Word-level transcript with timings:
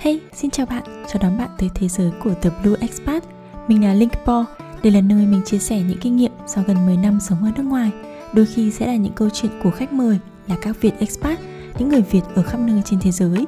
Hey, 0.00 0.20
xin 0.32 0.50
chào 0.50 0.66
bạn, 0.66 0.82
chào 0.86 1.22
đón 1.22 1.38
bạn 1.38 1.50
tới 1.58 1.70
thế 1.74 1.88
giới 1.88 2.10
của 2.22 2.34
The 2.34 2.50
Blue 2.62 2.80
Expat. 2.80 3.24
Mình 3.68 3.84
là 3.84 3.94
Linkpo, 3.94 4.44
đây 4.82 4.92
là 4.92 5.00
nơi 5.00 5.26
mình 5.26 5.42
chia 5.44 5.58
sẻ 5.58 5.82
những 5.82 5.98
kinh 6.00 6.16
nghiệm 6.16 6.32
sau 6.46 6.64
gần 6.66 6.86
10 6.86 6.96
năm 6.96 7.20
sống 7.20 7.44
ở 7.44 7.50
nước 7.56 7.62
ngoài. 7.62 7.90
Đôi 8.32 8.46
khi 8.46 8.70
sẽ 8.70 8.86
là 8.86 8.96
những 8.96 9.12
câu 9.12 9.30
chuyện 9.30 9.52
của 9.62 9.70
khách 9.70 9.92
mời 9.92 10.18
là 10.46 10.56
các 10.62 10.80
Việt 10.80 10.92
expat, 10.98 11.38
những 11.78 11.88
người 11.88 12.02
Việt 12.02 12.20
ở 12.34 12.42
khắp 12.42 12.60
nơi 12.60 12.82
trên 12.84 13.00
thế 13.00 13.10
giới. 13.10 13.44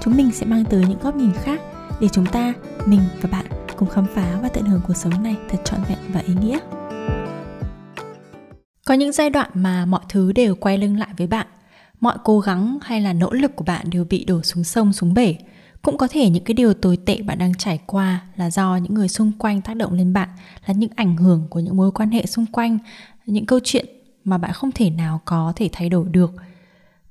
Chúng 0.00 0.16
mình 0.16 0.30
sẽ 0.32 0.46
mang 0.46 0.64
tới 0.64 0.84
những 0.88 0.98
góc 1.02 1.16
nhìn 1.16 1.32
khác 1.32 1.60
để 2.00 2.08
chúng 2.12 2.26
ta, 2.26 2.54
mình 2.86 3.00
và 3.20 3.28
bạn 3.32 3.46
cùng 3.76 3.88
khám 3.88 4.06
phá 4.14 4.38
và 4.42 4.48
tận 4.48 4.64
hưởng 4.64 4.80
cuộc 4.86 4.96
sống 4.96 5.22
này 5.22 5.36
thật 5.48 5.58
trọn 5.64 5.80
vẹn 5.88 5.98
và 6.12 6.20
ý 6.20 6.34
nghĩa. 6.40 6.58
Có 8.86 8.94
những 8.94 9.12
giai 9.12 9.30
đoạn 9.30 9.50
mà 9.54 9.86
mọi 9.86 10.02
thứ 10.08 10.32
đều 10.32 10.54
quay 10.54 10.78
lưng 10.78 10.98
lại 10.98 11.08
với 11.16 11.26
bạn. 11.26 11.46
Mọi 12.00 12.16
cố 12.24 12.40
gắng 12.40 12.78
hay 12.82 13.00
là 13.00 13.12
nỗ 13.12 13.32
lực 13.32 13.56
của 13.56 13.64
bạn 13.64 13.90
đều 13.90 14.04
bị 14.04 14.24
đổ 14.24 14.42
xuống 14.42 14.64
sông 14.64 14.92
xuống 14.92 15.14
bể 15.14 15.36
cũng 15.84 15.98
có 15.98 16.08
thể 16.08 16.30
những 16.30 16.44
cái 16.44 16.54
điều 16.54 16.74
tồi 16.74 16.96
tệ 16.96 17.22
bạn 17.22 17.38
đang 17.38 17.54
trải 17.54 17.78
qua 17.86 18.22
là 18.36 18.50
do 18.50 18.76
những 18.76 18.94
người 18.94 19.08
xung 19.08 19.32
quanh 19.38 19.62
tác 19.62 19.76
động 19.76 19.92
lên 19.92 20.12
bạn, 20.12 20.28
là 20.66 20.74
những 20.74 20.90
ảnh 20.96 21.16
hưởng 21.16 21.46
của 21.50 21.60
những 21.60 21.76
mối 21.76 21.92
quan 21.92 22.10
hệ 22.10 22.26
xung 22.26 22.46
quanh, 22.46 22.78
những 23.26 23.46
câu 23.46 23.60
chuyện 23.64 23.86
mà 24.24 24.38
bạn 24.38 24.52
không 24.52 24.72
thể 24.72 24.90
nào 24.90 25.20
có 25.24 25.52
thể 25.56 25.68
thay 25.72 25.88
đổi 25.88 26.08
được. 26.08 26.32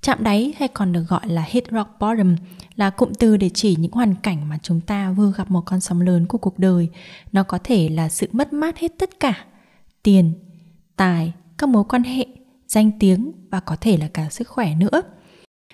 Chạm 0.01 0.23
đáy 0.23 0.53
hay 0.57 0.67
còn 0.67 0.91
được 0.91 1.03
gọi 1.07 1.27
là 1.27 1.45
hit 1.47 1.63
rock 1.71 1.89
bottom 1.99 2.35
là 2.75 2.89
cụm 2.89 3.11
từ 3.19 3.37
để 3.37 3.49
chỉ 3.53 3.75
những 3.79 3.91
hoàn 3.91 4.15
cảnh 4.15 4.49
mà 4.49 4.57
chúng 4.63 4.81
ta 4.81 5.11
vừa 5.11 5.33
gặp 5.37 5.51
một 5.51 5.61
con 5.65 5.81
sóng 5.81 6.01
lớn 6.01 6.25
của 6.25 6.37
cuộc 6.37 6.59
đời. 6.59 6.89
Nó 7.31 7.43
có 7.43 7.59
thể 7.63 7.89
là 7.89 8.09
sự 8.09 8.27
mất 8.31 8.53
mát 8.53 8.77
hết 8.77 8.91
tất 8.99 9.19
cả, 9.19 9.45
tiền, 10.03 10.33
tài, 10.95 11.33
các 11.57 11.69
mối 11.69 11.83
quan 11.89 12.03
hệ, 12.03 12.25
danh 12.67 12.91
tiếng 12.99 13.31
và 13.49 13.59
có 13.59 13.75
thể 13.81 13.97
là 13.97 14.07
cả 14.07 14.29
sức 14.29 14.47
khỏe 14.47 14.75
nữa 14.75 15.01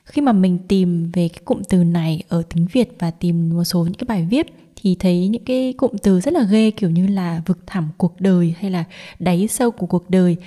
khi 0.09 0.21
mà 0.21 0.31
mình 0.31 0.57
tìm 0.67 1.11
về 1.13 1.27
cái 1.27 1.41
cụm 1.45 1.61
từ 1.69 1.83
này 1.83 2.23
ở 2.29 2.43
tiếng 2.49 2.67
Việt 2.71 2.89
và 2.99 3.11
tìm 3.11 3.49
một 3.49 3.63
số 3.63 3.83
những 3.83 3.93
cái 3.93 4.05
bài 4.07 4.27
viết 4.29 4.47
thì 4.75 4.95
thấy 4.99 5.27
những 5.27 5.43
cái 5.43 5.73
cụm 5.77 5.91
từ 6.03 6.19
rất 6.19 6.33
là 6.33 6.43
ghê 6.43 6.71
kiểu 6.71 6.89
như 6.89 7.07
là 7.07 7.41
vực 7.45 7.59
thẳm 7.67 7.89
cuộc 7.97 8.21
đời 8.21 8.53
hay 8.59 8.71
là 8.71 8.83
đáy 9.19 9.47
sâu 9.47 9.71
của 9.71 9.85
cuộc 9.85 10.09
đời. 10.09 10.37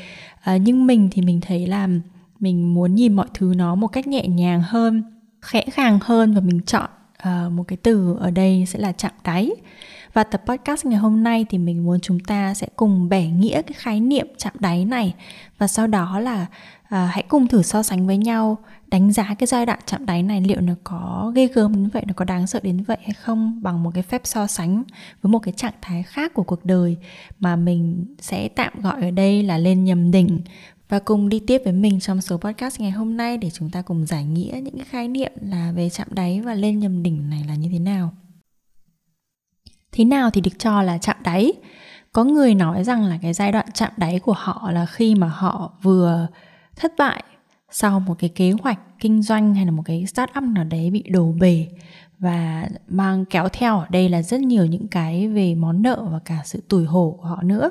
À, 0.40 0.56
nhưng 0.56 0.86
mình 0.86 1.08
thì 1.12 1.22
mình 1.22 1.40
thấy 1.40 1.66
là 1.66 1.88
mình 2.40 2.74
muốn 2.74 2.94
nhìn 2.94 3.12
mọi 3.12 3.26
thứ 3.34 3.52
nó 3.56 3.74
một 3.74 3.88
cách 3.88 4.06
nhẹ 4.06 4.26
nhàng 4.26 4.62
hơn 4.62 5.02
khẽ 5.40 5.64
khàng 5.72 5.98
hơn 6.02 6.34
và 6.34 6.40
mình 6.40 6.60
chọn 6.66 6.90
uh, 7.28 7.52
một 7.52 7.64
cái 7.68 7.76
từ 7.82 8.16
ở 8.20 8.30
đây 8.30 8.64
sẽ 8.66 8.78
là 8.78 8.92
chạm 8.92 9.12
đáy 9.24 9.50
và 10.12 10.24
tập 10.24 10.42
podcast 10.46 10.86
ngày 10.86 10.98
hôm 10.98 11.22
nay 11.22 11.46
thì 11.50 11.58
mình 11.58 11.84
muốn 11.84 12.00
chúng 12.00 12.20
ta 12.20 12.54
sẽ 12.54 12.68
cùng 12.76 13.08
bẻ 13.08 13.26
nghĩa 13.26 13.62
cái 13.62 13.72
khái 13.76 14.00
niệm 14.00 14.26
chạm 14.36 14.52
đáy 14.58 14.84
này. 14.84 15.14
Và 15.58 15.66
sau 15.66 15.86
đó 15.86 16.20
là 16.20 16.46
à, 16.88 17.10
hãy 17.12 17.24
cùng 17.28 17.48
thử 17.48 17.62
so 17.62 17.82
sánh 17.82 18.06
với 18.06 18.16
nhau 18.18 18.58
đánh 18.86 19.12
giá 19.12 19.34
cái 19.38 19.46
giai 19.46 19.66
đoạn 19.66 19.78
chạm 19.86 20.06
đáy 20.06 20.22
này 20.22 20.40
liệu 20.40 20.60
nó 20.60 20.74
có 20.84 21.32
ghê 21.34 21.48
gớm 21.54 21.72
đến 21.72 21.88
vậy 21.88 22.02
nó 22.06 22.14
có 22.16 22.24
đáng 22.24 22.46
sợ 22.46 22.60
đến 22.62 22.82
vậy 22.82 22.96
hay 23.02 23.14
không 23.14 23.62
bằng 23.62 23.82
một 23.82 23.90
cái 23.94 24.02
phép 24.02 24.20
so 24.24 24.46
sánh 24.46 24.82
với 25.22 25.30
một 25.30 25.38
cái 25.38 25.54
trạng 25.56 25.72
thái 25.80 26.02
khác 26.02 26.34
của 26.34 26.42
cuộc 26.42 26.64
đời 26.64 26.96
mà 27.40 27.56
mình 27.56 28.04
sẽ 28.20 28.48
tạm 28.48 28.72
gọi 28.80 29.02
ở 29.02 29.10
đây 29.10 29.42
là 29.42 29.58
lên 29.58 29.84
nhầm 29.84 30.10
đỉnh. 30.10 30.40
Và 30.88 30.98
cùng 30.98 31.28
đi 31.28 31.40
tiếp 31.46 31.60
với 31.64 31.72
mình 31.72 32.00
trong 32.00 32.20
số 32.20 32.36
podcast 32.36 32.80
ngày 32.80 32.90
hôm 32.90 33.16
nay 33.16 33.38
để 33.38 33.50
chúng 33.50 33.70
ta 33.70 33.82
cùng 33.82 34.06
giải 34.06 34.24
nghĩa 34.24 34.60
những 34.62 34.76
cái 34.76 34.84
khái 34.84 35.08
niệm 35.08 35.32
là 35.40 35.72
về 35.72 35.90
chạm 35.90 36.08
đáy 36.10 36.40
và 36.40 36.54
lên 36.54 36.78
nhầm 36.78 37.02
đỉnh 37.02 37.30
này 37.30 37.44
là 37.48 37.54
như 37.54 37.68
thế 37.72 37.78
nào 37.78 38.12
thế 39.92 40.04
nào 40.04 40.30
thì 40.30 40.40
được 40.40 40.58
cho 40.58 40.82
là 40.82 40.98
chạm 40.98 41.16
đáy? 41.24 41.52
Có 42.12 42.24
người 42.24 42.54
nói 42.54 42.84
rằng 42.84 43.04
là 43.04 43.18
cái 43.22 43.32
giai 43.32 43.52
đoạn 43.52 43.66
chạm 43.74 43.90
đáy 43.96 44.18
của 44.18 44.34
họ 44.36 44.70
là 44.70 44.86
khi 44.86 45.14
mà 45.14 45.28
họ 45.28 45.72
vừa 45.82 46.26
thất 46.76 46.92
bại 46.98 47.22
sau 47.70 48.00
một 48.00 48.14
cái 48.18 48.30
kế 48.30 48.52
hoạch 48.62 48.78
kinh 48.98 49.22
doanh 49.22 49.54
hay 49.54 49.66
là 49.66 49.72
một 49.72 49.82
cái 49.86 50.06
start 50.06 50.30
up 50.38 50.44
nào 50.44 50.64
đấy 50.64 50.90
bị 50.90 51.02
đổ 51.08 51.32
bể 51.40 51.66
và 52.18 52.68
mang 52.88 53.24
kéo 53.24 53.48
theo. 53.48 53.78
Ở 53.78 53.86
đây 53.90 54.08
là 54.08 54.22
rất 54.22 54.40
nhiều 54.40 54.66
những 54.66 54.88
cái 54.88 55.28
về 55.28 55.54
món 55.54 55.82
nợ 55.82 56.08
và 56.12 56.18
cả 56.24 56.38
sự 56.44 56.62
tủi 56.68 56.84
hổ 56.84 57.18
của 57.20 57.28
họ 57.28 57.42
nữa. 57.42 57.70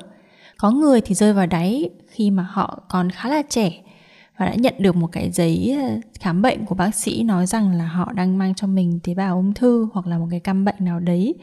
Có 0.58 0.70
người 0.70 1.00
thì 1.00 1.14
rơi 1.14 1.32
vào 1.32 1.46
đáy 1.46 1.90
khi 2.08 2.30
mà 2.30 2.42
họ 2.50 2.82
còn 2.88 3.10
khá 3.10 3.28
là 3.28 3.42
trẻ 3.48 3.72
và 4.38 4.46
đã 4.46 4.54
nhận 4.54 4.74
được 4.78 4.96
một 4.96 5.06
cái 5.12 5.30
giấy 5.30 5.78
ờ, 5.80 6.00
khám 6.20 6.42
bệnh 6.42 6.66
của 6.66 6.74
bác 6.74 6.94
sĩ 6.94 7.22
nói 7.22 7.46
rằng 7.46 7.72
là 7.72 7.86
họ 7.86 8.12
đang 8.12 8.38
mang 8.38 8.54
cho 8.54 8.66
mình 8.66 9.00
tế 9.02 9.14
bào 9.14 9.36
ung 9.36 9.54
thư 9.54 9.88
hoặc 9.92 10.06
là 10.06 10.18
một 10.18 10.26
cái 10.30 10.40
căn 10.40 10.64
bệnh 10.64 10.76
nào 10.78 11.00
đấy 11.00 11.34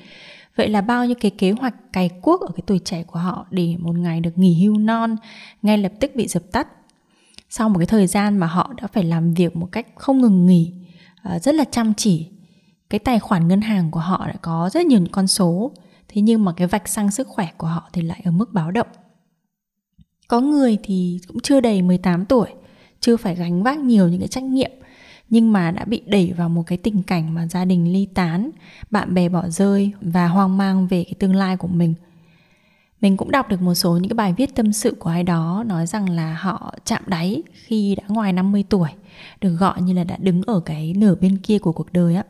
vậy 0.55 0.69
là 0.69 0.81
bao 0.81 1.05
nhiêu 1.05 1.15
cái 1.19 1.31
kế 1.31 1.51
hoạch 1.51 1.93
cày 1.93 2.09
cuốc 2.09 2.41
ở 2.41 2.47
cái 2.55 2.63
tuổi 2.65 2.79
trẻ 2.79 3.03
của 3.03 3.19
họ 3.19 3.47
để 3.51 3.75
một 3.79 3.95
ngày 3.97 4.19
được 4.19 4.37
nghỉ 4.37 4.63
hưu 4.63 4.77
non, 4.77 5.15
ngay 5.61 5.77
lập 5.77 5.91
tức 5.99 6.11
bị 6.15 6.27
dập 6.27 6.43
tắt? 6.51 6.67
Sau 7.49 7.69
một 7.69 7.79
cái 7.79 7.85
thời 7.85 8.07
gian 8.07 8.37
mà 8.37 8.47
họ 8.47 8.73
đã 8.81 8.87
phải 8.87 9.03
làm 9.03 9.33
việc 9.33 9.55
một 9.55 9.69
cách 9.71 9.87
không 9.95 10.21
ngừng 10.21 10.45
nghỉ 10.45 10.73
ờ, 11.23 11.39
rất 11.39 11.55
là 11.55 11.63
chăm 11.63 11.93
chỉ, 11.93 12.27
cái 12.89 12.99
tài 12.99 13.19
khoản 13.19 13.47
ngân 13.47 13.61
hàng 13.61 13.91
của 13.91 13.99
họ 13.99 14.27
đã 14.27 14.35
có 14.41 14.69
rất 14.73 14.85
nhiều 14.85 14.99
những 14.99 15.11
con 15.11 15.27
số. 15.27 15.71
Thế 16.07 16.21
nhưng 16.21 16.45
mà 16.45 16.53
cái 16.53 16.67
vạch 16.67 16.87
xăng 16.87 17.11
sức 17.11 17.27
khỏe 17.27 17.47
của 17.57 17.67
họ 17.67 17.89
thì 17.93 18.01
lại 18.01 18.21
ở 18.25 18.31
mức 18.31 18.53
báo 18.53 18.71
động. 18.71 18.87
Có 20.27 20.39
người 20.39 20.77
thì 20.83 21.19
cũng 21.27 21.39
chưa 21.39 21.59
đầy 21.59 21.81
18 21.81 22.25
tuổi, 22.25 22.49
chưa 22.99 23.17
phải 23.17 23.35
gánh 23.35 23.63
vác 23.63 23.79
nhiều 23.79 24.07
những 24.07 24.19
cái 24.19 24.27
trách 24.27 24.43
nhiệm 24.43 24.71
nhưng 25.29 25.51
mà 25.51 25.71
đã 25.71 25.85
bị 25.85 26.01
đẩy 26.05 26.33
vào 26.37 26.49
một 26.49 26.63
cái 26.67 26.77
tình 26.77 27.03
cảnh 27.03 27.33
mà 27.33 27.47
gia 27.47 27.65
đình 27.65 27.93
ly 27.93 28.07
tán, 28.13 28.49
bạn 28.91 29.13
bè 29.13 29.29
bỏ 29.29 29.49
rơi 29.49 29.91
và 30.01 30.27
hoang 30.27 30.57
mang 30.57 30.87
về 30.87 31.03
cái 31.03 31.13
tương 31.19 31.35
lai 31.35 31.57
của 31.57 31.67
mình. 31.67 31.93
Mình 33.01 33.17
cũng 33.17 33.31
đọc 33.31 33.49
được 33.49 33.61
một 33.61 33.73
số 33.73 33.91
những 33.91 34.09
cái 34.09 34.15
bài 34.15 34.33
viết 34.37 34.55
tâm 34.55 34.73
sự 34.73 34.95
của 34.99 35.09
ai 35.09 35.23
đó 35.23 35.63
nói 35.67 35.87
rằng 35.87 36.09
là 36.09 36.33
họ 36.33 36.73
chạm 36.85 37.03
đáy 37.07 37.43
khi 37.53 37.95
đã 37.95 38.03
ngoài 38.07 38.33
50 38.33 38.63
tuổi, 38.69 38.89
được 39.41 39.55
gọi 39.55 39.81
như 39.81 39.93
là 39.93 40.03
đã 40.03 40.17
đứng 40.19 40.41
ở 40.43 40.59
cái 40.59 40.93
nửa 40.97 41.15
bên 41.15 41.37
kia 41.37 41.59
của 41.59 41.71
cuộc 41.71 41.93
đời 41.93 42.15
á 42.15 42.23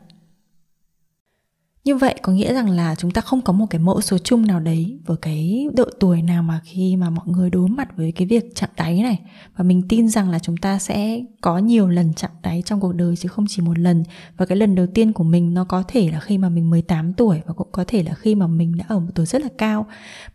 như 1.84 1.96
vậy 1.96 2.14
có 2.22 2.32
nghĩa 2.32 2.54
rằng 2.54 2.70
là 2.70 2.94
chúng 2.94 3.10
ta 3.10 3.20
không 3.20 3.40
có 3.40 3.52
một 3.52 3.66
cái 3.70 3.78
mẫu 3.78 4.00
số 4.00 4.18
chung 4.18 4.46
nào 4.46 4.60
đấy 4.60 4.98
với 5.06 5.16
cái 5.16 5.68
độ 5.76 5.84
tuổi 6.00 6.22
nào 6.22 6.42
mà 6.42 6.60
khi 6.64 6.96
mà 6.96 7.10
mọi 7.10 7.26
người 7.28 7.50
đối 7.50 7.68
mặt 7.68 7.96
với 7.96 8.12
cái 8.12 8.26
việc 8.26 8.54
chạm 8.54 8.70
đáy 8.76 9.02
này. 9.02 9.18
Và 9.56 9.64
mình 9.64 9.82
tin 9.88 10.08
rằng 10.08 10.30
là 10.30 10.38
chúng 10.38 10.56
ta 10.56 10.78
sẽ 10.78 11.22
có 11.40 11.58
nhiều 11.58 11.88
lần 11.88 12.14
chạm 12.14 12.30
đáy 12.42 12.62
trong 12.66 12.80
cuộc 12.80 12.92
đời 12.92 13.16
chứ 13.16 13.28
không 13.28 13.44
chỉ 13.48 13.62
một 13.62 13.78
lần. 13.78 14.04
Và 14.36 14.46
cái 14.46 14.58
lần 14.58 14.74
đầu 14.74 14.86
tiên 14.86 15.12
của 15.12 15.24
mình 15.24 15.54
nó 15.54 15.64
có 15.64 15.82
thể 15.88 16.10
là 16.12 16.20
khi 16.20 16.38
mà 16.38 16.48
mình 16.48 16.70
18 16.70 17.12
tuổi 17.14 17.40
và 17.46 17.54
cũng 17.54 17.68
có 17.72 17.84
thể 17.86 18.02
là 18.02 18.14
khi 18.14 18.34
mà 18.34 18.46
mình 18.46 18.76
đã 18.76 18.84
ở 18.88 18.98
một 18.98 19.10
tuổi 19.14 19.26
rất 19.26 19.42
là 19.42 19.48
cao. 19.58 19.86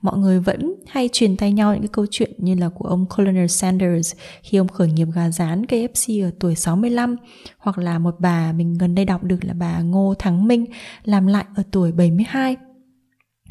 Mọi 0.01 0.17
người 0.17 0.39
vẫn 0.39 0.73
hay 0.87 1.09
truyền 1.13 1.37
tay 1.37 1.51
nhau 1.51 1.73
những 1.73 1.81
cái 1.81 1.89
câu 1.91 2.05
chuyện 2.11 2.31
như 2.37 2.55
là 2.55 2.69
của 2.69 2.85
ông 2.85 3.05
Colonel 3.17 3.47
Sanders 3.47 4.13
khi 4.41 4.57
ông 4.57 4.67
khởi 4.67 4.91
nghiệp 4.91 5.07
gà 5.13 5.29
rán 5.29 5.65
KFC 5.65 6.27
ở 6.27 6.31
tuổi 6.39 6.55
65 6.55 7.15
hoặc 7.57 7.77
là 7.77 7.99
một 7.99 8.15
bà 8.19 8.51
mình 8.51 8.73
gần 8.73 8.95
đây 8.95 9.05
đọc 9.05 9.23
được 9.23 9.45
là 9.45 9.53
bà 9.53 9.79
Ngô 9.79 10.13
Thắng 10.19 10.47
Minh, 10.47 10.65
làm 11.03 11.27
lại 11.35 11.45
ở 11.55 11.63
tuổi 11.71 11.91
72 11.91 12.57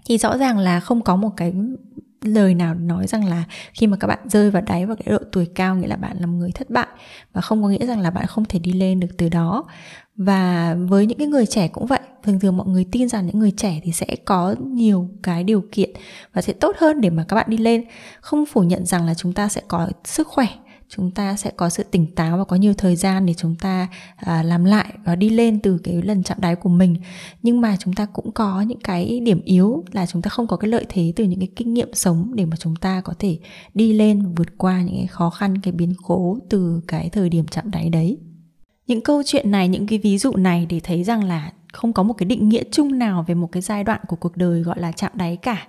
thì 0.04 0.18
rõ 0.18 0.36
ràng 0.36 0.58
là 0.58 0.80
không 0.80 1.02
có 1.02 1.16
một 1.16 1.30
cái 1.36 1.52
lời 2.22 2.54
nào 2.54 2.74
nói 2.74 3.06
rằng 3.06 3.28
là 3.28 3.44
khi 3.72 3.86
mà 3.86 3.96
các 3.96 4.06
bạn 4.06 4.18
rơi 4.28 4.50
vào 4.50 4.62
đáy 4.62 4.86
vào 4.86 4.96
cái 4.96 5.12
độ 5.12 5.24
tuổi 5.32 5.46
cao, 5.54 5.76
nghĩa 5.76 5.86
là 5.86 5.96
bạn 5.96 6.16
là 6.20 6.26
một 6.26 6.36
người 6.38 6.50
thất 6.54 6.70
bại, 6.70 6.86
và 7.32 7.40
không 7.40 7.62
có 7.62 7.68
nghĩa 7.68 7.86
rằng 7.86 8.00
là 8.00 8.10
bạn 8.10 8.26
không 8.26 8.44
thể 8.44 8.58
đi 8.58 8.72
lên 8.72 9.00
được 9.00 9.08
từ 9.18 9.28
đó. 9.28 9.64
Và 10.16 10.76
với 10.88 11.06
những 11.06 11.18
cái 11.18 11.26
người 11.26 11.46
trẻ 11.46 11.68
cũng 11.68 11.86
vậy, 11.86 12.00
thường 12.22 12.40
thường 12.40 12.56
mọi 12.56 12.66
người 12.68 12.86
tin 12.92 13.08
rằng 13.08 13.26
những 13.26 13.38
người 13.38 13.52
trẻ 13.56 13.80
thì 13.84 13.92
sẽ 13.92 14.06
có 14.24 14.54
nhiều 14.60 15.10
cái 15.22 15.44
điều 15.44 15.64
kiện 15.72 15.90
và 16.32 16.42
sẽ 16.42 16.52
tốt 16.52 16.76
hơn 16.78 17.00
để 17.00 17.10
mà 17.10 17.24
các 17.28 17.36
bạn 17.36 17.46
đi 17.48 17.56
lên. 17.56 17.84
Không 18.20 18.46
phủ 18.46 18.62
nhận 18.62 18.86
rằng 18.86 19.06
là 19.06 19.14
chúng 19.14 19.32
ta 19.32 19.48
sẽ 19.48 19.60
có 19.68 19.88
sức 20.04 20.28
khỏe 20.28 20.46
chúng 20.96 21.10
ta 21.10 21.36
sẽ 21.36 21.50
có 21.56 21.68
sự 21.68 21.82
tỉnh 21.82 22.06
táo 22.14 22.38
và 22.38 22.44
có 22.44 22.56
nhiều 22.56 22.74
thời 22.74 22.96
gian 22.96 23.26
để 23.26 23.34
chúng 23.34 23.56
ta 23.56 23.88
à, 24.16 24.42
làm 24.42 24.64
lại 24.64 24.92
và 25.04 25.16
đi 25.16 25.28
lên 25.28 25.60
từ 25.60 25.78
cái 25.84 26.02
lần 26.02 26.22
chạm 26.22 26.38
đáy 26.40 26.56
của 26.56 26.68
mình. 26.68 26.96
Nhưng 27.42 27.60
mà 27.60 27.76
chúng 27.80 27.94
ta 27.94 28.06
cũng 28.06 28.32
có 28.32 28.60
những 28.60 28.80
cái 28.80 29.20
điểm 29.20 29.40
yếu 29.44 29.84
là 29.92 30.06
chúng 30.06 30.22
ta 30.22 30.28
không 30.28 30.46
có 30.46 30.56
cái 30.56 30.70
lợi 30.70 30.86
thế 30.88 31.12
từ 31.16 31.24
những 31.24 31.40
cái 31.40 31.48
kinh 31.56 31.74
nghiệm 31.74 31.94
sống 31.94 32.30
để 32.34 32.44
mà 32.44 32.56
chúng 32.56 32.76
ta 32.76 33.00
có 33.00 33.14
thể 33.18 33.38
đi 33.74 33.92
lên 33.92 34.34
vượt 34.34 34.58
qua 34.58 34.82
những 34.82 34.96
cái 34.96 35.06
khó 35.06 35.30
khăn 35.30 35.60
cái 35.60 35.72
biến 35.72 35.94
cố 36.02 36.38
từ 36.50 36.80
cái 36.88 37.08
thời 37.08 37.28
điểm 37.28 37.46
chạm 37.46 37.70
đáy 37.70 37.88
đấy. 37.88 38.18
Những 38.86 39.00
câu 39.00 39.22
chuyện 39.26 39.50
này 39.50 39.68
những 39.68 39.86
cái 39.86 39.98
ví 39.98 40.18
dụ 40.18 40.36
này 40.36 40.66
để 40.66 40.80
thấy 40.80 41.04
rằng 41.04 41.24
là 41.24 41.52
không 41.72 41.92
có 41.92 42.02
một 42.02 42.14
cái 42.14 42.26
định 42.26 42.48
nghĩa 42.48 42.62
chung 42.72 42.98
nào 42.98 43.24
về 43.28 43.34
một 43.34 43.48
cái 43.52 43.62
giai 43.62 43.84
đoạn 43.84 44.00
của 44.08 44.16
cuộc 44.16 44.36
đời 44.36 44.62
gọi 44.62 44.80
là 44.80 44.92
chạm 44.92 45.12
đáy 45.14 45.36
cả. 45.36 45.66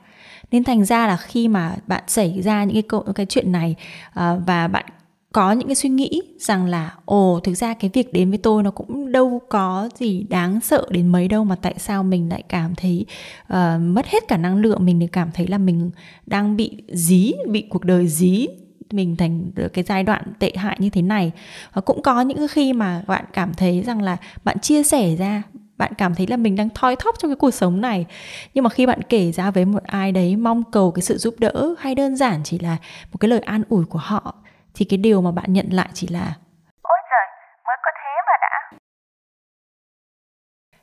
Nên 0.51 0.63
thành 0.63 0.85
ra 0.85 1.07
là 1.07 1.17
khi 1.17 1.47
mà 1.47 1.75
bạn 1.87 2.03
xảy 2.07 2.41
ra 2.41 2.63
những 2.63 2.73
cái 2.73 2.81
câu 2.81 3.01
cái 3.15 3.25
chuyện 3.25 3.51
này 3.51 3.75
uh, 4.09 4.15
và 4.45 4.67
bạn 4.67 4.85
có 5.35 5.51
những 5.51 5.67
cái 5.67 5.75
suy 5.75 5.89
nghĩ 5.89 6.21
rằng 6.39 6.65
là 6.65 6.93
ồ 7.05 7.39
thực 7.43 7.53
ra 7.53 7.73
cái 7.73 7.89
việc 7.93 8.13
đến 8.13 8.29
với 8.29 8.37
tôi 8.37 8.63
nó 8.63 8.71
cũng 8.71 9.11
đâu 9.11 9.41
có 9.49 9.89
gì 9.95 10.25
đáng 10.29 10.59
sợ 10.61 10.87
đến 10.89 11.07
mấy 11.07 11.27
đâu 11.27 11.43
mà 11.43 11.55
tại 11.61 11.73
sao 11.77 12.03
mình 12.03 12.29
lại 12.29 12.43
cảm 12.49 12.75
thấy 12.75 13.05
uh, 13.43 13.81
mất 13.81 14.07
hết 14.07 14.27
cả 14.27 14.37
năng 14.37 14.57
lượng 14.57 14.85
mình 14.85 14.99
để 14.99 15.07
cảm 15.11 15.29
thấy 15.33 15.47
là 15.47 15.57
mình 15.57 15.91
đang 16.25 16.55
bị 16.55 16.71
dí 16.87 17.33
bị 17.47 17.61
cuộc 17.61 17.83
đời 17.83 18.07
dí 18.07 18.47
mình 18.91 19.15
thành 19.15 19.51
cái 19.73 19.83
giai 19.83 20.03
đoạn 20.03 20.23
tệ 20.39 20.51
hại 20.55 20.77
như 20.79 20.89
thế 20.89 21.01
này. 21.01 21.31
Và 21.73 21.81
cũng 21.81 22.01
có 22.01 22.21
những 22.21 22.47
khi 22.51 22.73
mà 22.73 23.03
bạn 23.07 23.25
cảm 23.33 23.53
thấy 23.53 23.81
rằng 23.81 24.01
là 24.01 24.17
bạn 24.43 24.59
chia 24.59 24.83
sẻ 24.83 25.15
ra 25.15 25.43
bạn 25.77 25.93
cảm 25.97 26.15
thấy 26.15 26.27
là 26.27 26.37
mình 26.37 26.55
đang 26.55 26.69
thoi 26.75 26.95
thóp 26.95 27.15
trong 27.19 27.31
cái 27.31 27.35
cuộc 27.35 27.51
sống 27.51 27.81
này. 27.81 28.05
Nhưng 28.53 28.63
mà 28.63 28.69
khi 28.69 28.85
bạn 28.85 29.01
kể 29.01 29.31
ra 29.31 29.51
với 29.51 29.65
một 29.65 29.83
ai 29.83 30.11
đấy 30.11 30.35
mong 30.35 30.63
cầu 30.71 30.91
cái 30.91 31.01
sự 31.01 31.17
giúp 31.17 31.35
đỡ 31.39 31.75
hay 31.79 31.95
đơn 31.95 32.15
giản 32.15 32.41
chỉ 32.43 32.59
là 32.59 32.77
một 33.11 33.17
cái 33.19 33.29
lời 33.29 33.39
an 33.39 33.63
ủi 33.69 33.85
của 33.85 33.99
họ 33.99 34.35
thì 34.75 34.85
cái 34.85 34.97
điều 34.97 35.21
mà 35.21 35.31
bạn 35.31 35.53
nhận 35.53 35.67
lại 35.71 35.89
chỉ 35.93 36.07
là 36.07 36.35
Ôi 36.81 36.97
trời, 37.09 37.27
mới 37.67 37.75
có 37.83 37.91
thế 38.03 38.11
mà 38.27 38.33
đã. 38.41 38.77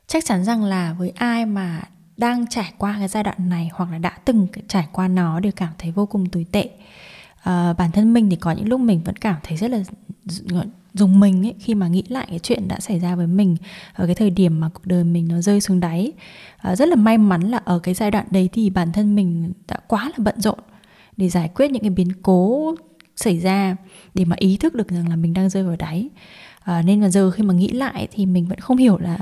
chắc 0.07 0.25
chắn 0.25 0.43
rằng 0.43 0.63
là 0.63 0.93
với 0.93 1.13
ai 1.15 1.45
mà 1.45 1.81
đang 2.17 2.47
trải 2.47 2.73
qua 2.77 2.95
cái 2.99 3.07
giai 3.07 3.23
đoạn 3.23 3.49
này 3.49 3.69
hoặc 3.73 3.91
là 3.91 3.97
đã 3.97 4.17
từng 4.25 4.47
trải 4.67 4.87
qua 4.91 5.07
nó 5.07 5.39
đều 5.39 5.51
cảm 5.55 5.73
thấy 5.77 5.91
vô 5.91 6.05
cùng 6.05 6.29
tồi 6.29 6.45
tệ 6.51 6.69
à, 7.43 7.73
bản 7.77 7.91
thân 7.91 8.13
mình 8.13 8.29
thì 8.29 8.35
có 8.35 8.51
những 8.51 8.67
lúc 8.67 8.79
mình 8.79 9.01
vẫn 9.05 9.15
cảm 9.15 9.35
thấy 9.43 9.57
rất 9.57 9.71
là 9.71 9.79
dùng 10.93 11.19
mình 11.19 11.45
ấy 11.45 11.55
khi 11.59 11.75
mà 11.75 11.87
nghĩ 11.87 12.03
lại 12.09 12.27
cái 12.29 12.39
chuyện 12.39 12.67
đã 12.67 12.79
xảy 12.79 12.99
ra 12.99 13.15
với 13.15 13.27
mình 13.27 13.57
ở 13.93 14.05
cái 14.05 14.15
thời 14.15 14.29
điểm 14.29 14.59
mà 14.59 14.69
cuộc 14.73 14.85
đời 14.85 15.03
mình 15.03 15.27
nó 15.27 15.41
rơi 15.41 15.61
xuống 15.61 15.79
đáy 15.79 16.11
à, 16.57 16.75
rất 16.75 16.87
là 16.87 16.95
may 16.95 17.17
mắn 17.17 17.41
là 17.41 17.57
ở 17.65 17.79
cái 17.79 17.93
giai 17.93 18.11
đoạn 18.11 18.25
đấy 18.31 18.49
thì 18.53 18.69
bản 18.69 18.91
thân 18.91 19.15
mình 19.15 19.53
đã 19.67 19.77
quá 19.87 20.03
là 20.03 20.15
bận 20.17 20.41
rộn 20.41 20.59
để 21.17 21.29
giải 21.29 21.49
quyết 21.55 21.71
những 21.71 21.81
cái 21.81 21.89
biến 21.89 22.11
cố 22.21 22.75
xảy 23.15 23.39
ra 23.39 23.75
để 24.13 24.25
mà 24.25 24.35
ý 24.39 24.57
thức 24.57 24.75
được 24.75 24.87
rằng 24.89 25.09
là 25.09 25.15
mình 25.15 25.33
đang 25.33 25.49
rơi 25.49 25.63
vào 25.63 25.75
đáy. 25.75 26.09
À, 26.63 26.81
nên 26.81 27.01
là 27.01 27.09
giờ 27.09 27.31
khi 27.31 27.43
mà 27.43 27.53
nghĩ 27.53 27.67
lại 27.67 28.07
thì 28.11 28.25
mình 28.25 28.45
vẫn 28.45 28.59
không 28.59 28.77
hiểu 28.77 28.97
là 28.97 29.17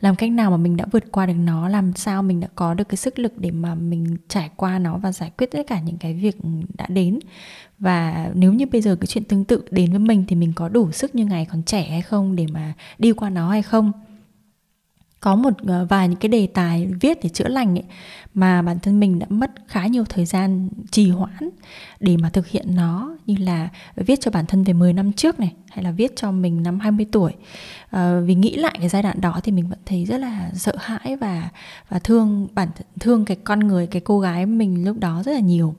làm 0.00 0.16
cách 0.16 0.30
nào 0.30 0.50
mà 0.50 0.56
mình 0.56 0.76
đã 0.76 0.86
vượt 0.92 1.04
qua 1.12 1.26
được 1.26 1.34
nó 1.36 1.68
làm 1.68 1.92
sao 1.92 2.22
mình 2.22 2.40
đã 2.40 2.48
có 2.54 2.74
được 2.74 2.88
cái 2.88 2.96
sức 2.96 3.18
lực 3.18 3.38
để 3.38 3.50
mà 3.50 3.74
mình 3.74 4.16
trải 4.28 4.50
qua 4.56 4.78
nó 4.78 4.98
và 4.98 5.12
giải 5.12 5.30
quyết 5.38 5.50
tất 5.50 5.66
cả 5.66 5.80
những 5.80 5.98
cái 5.98 6.14
việc 6.14 6.36
đã 6.74 6.86
đến. 6.88 7.18
Và 7.78 8.30
nếu 8.34 8.52
như 8.52 8.66
bây 8.66 8.80
giờ 8.80 8.96
cái 8.96 9.06
chuyện 9.06 9.24
tương 9.24 9.44
tự 9.44 9.62
đến 9.70 9.90
với 9.90 9.98
mình 9.98 10.24
thì 10.28 10.36
mình 10.36 10.52
có 10.56 10.68
đủ 10.68 10.92
sức 10.92 11.14
như 11.14 11.26
ngày 11.26 11.46
còn 11.50 11.62
trẻ 11.62 11.82
hay 11.90 12.02
không 12.02 12.36
để 12.36 12.46
mà 12.52 12.72
đi 12.98 13.12
qua 13.12 13.30
nó 13.30 13.50
hay 13.50 13.62
không? 13.62 13.92
Có 15.22 15.34
một 15.34 15.52
ờ, 15.66 15.86
vài 15.88 16.08
những 16.08 16.18
cái 16.18 16.28
đề 16.28 16.46
tài 16.46 16.88
viết 17.00 17.18
để 17.22 17.28
chữa 17.28 17.48
lành 17.48 17.78
ấy 17.78 17.84
mà 18.34 18.62
bản 18.62 18.78
thân 18.80 19.00
mình 19.00 19.18
đã 19.18 19.26
mất 19.28 19.50
khá 19.66 19.86
nhiều 19.86 20.04
thời 20.04 20.24
gian 20.24 20.68
trì 20.90 21.10
hoãn 21.10 21.50
để 22.00 22.16
mà 22.16 22.30
thực 22.30 22.46
hiện 22.46 22.66
nó 22.76 23.16
như 23.26 23.36
là 23.38 23.68
viết 23.96 24.20
cho 24.20 24.30
bản 24.30 24.46
thân 24.46 24.64
về 24.64 24.72
10 24.72 24.92
năm 24.92 25.12
trước 25.12 25.40
này 25.40 25.52
hay 25.70 25.84
là 25.84 25.90
viết 25.90 26.16
cho 26.16 26.32
mình 26.32 26.62
năm 26.62 26.80
20 26.80 27.06
tuổi. 27.12 27.32
À, 27.90 28.20
vì 28.20 28.34
nghĩ 28.34 28.56
lại 28.56 28.76
cái 28.78 28.88
giai 28.88 29.02
đoạn 29.02 29.20
đó 29.20 29.40
thì 29.44 29.52
mình 29.52 29.68
vẫn 29.68 29.78
thấy 29.86 30.04
rất 30.04 30.18
là 30.18 30.50
sợ 30.54 30.74
hãi 30.78 31.16
và 31.16 31.48
và 31.88 31.98
thương 31.98 32.48
bản 32.54 32.68
thương 33.00 33.24
cái 33.24 33.36
con 33.44 33.60
người 33.60 33.86
cái 33.86 34.02
cô 34.04 34.20
gái 34.20 34.46
mình 34.46 34.84
lúc 34.84 34.98
đó 34.98 35.22
rất 35.24 35.32
là 35.32 35.40
nhiều. 35.40 35.74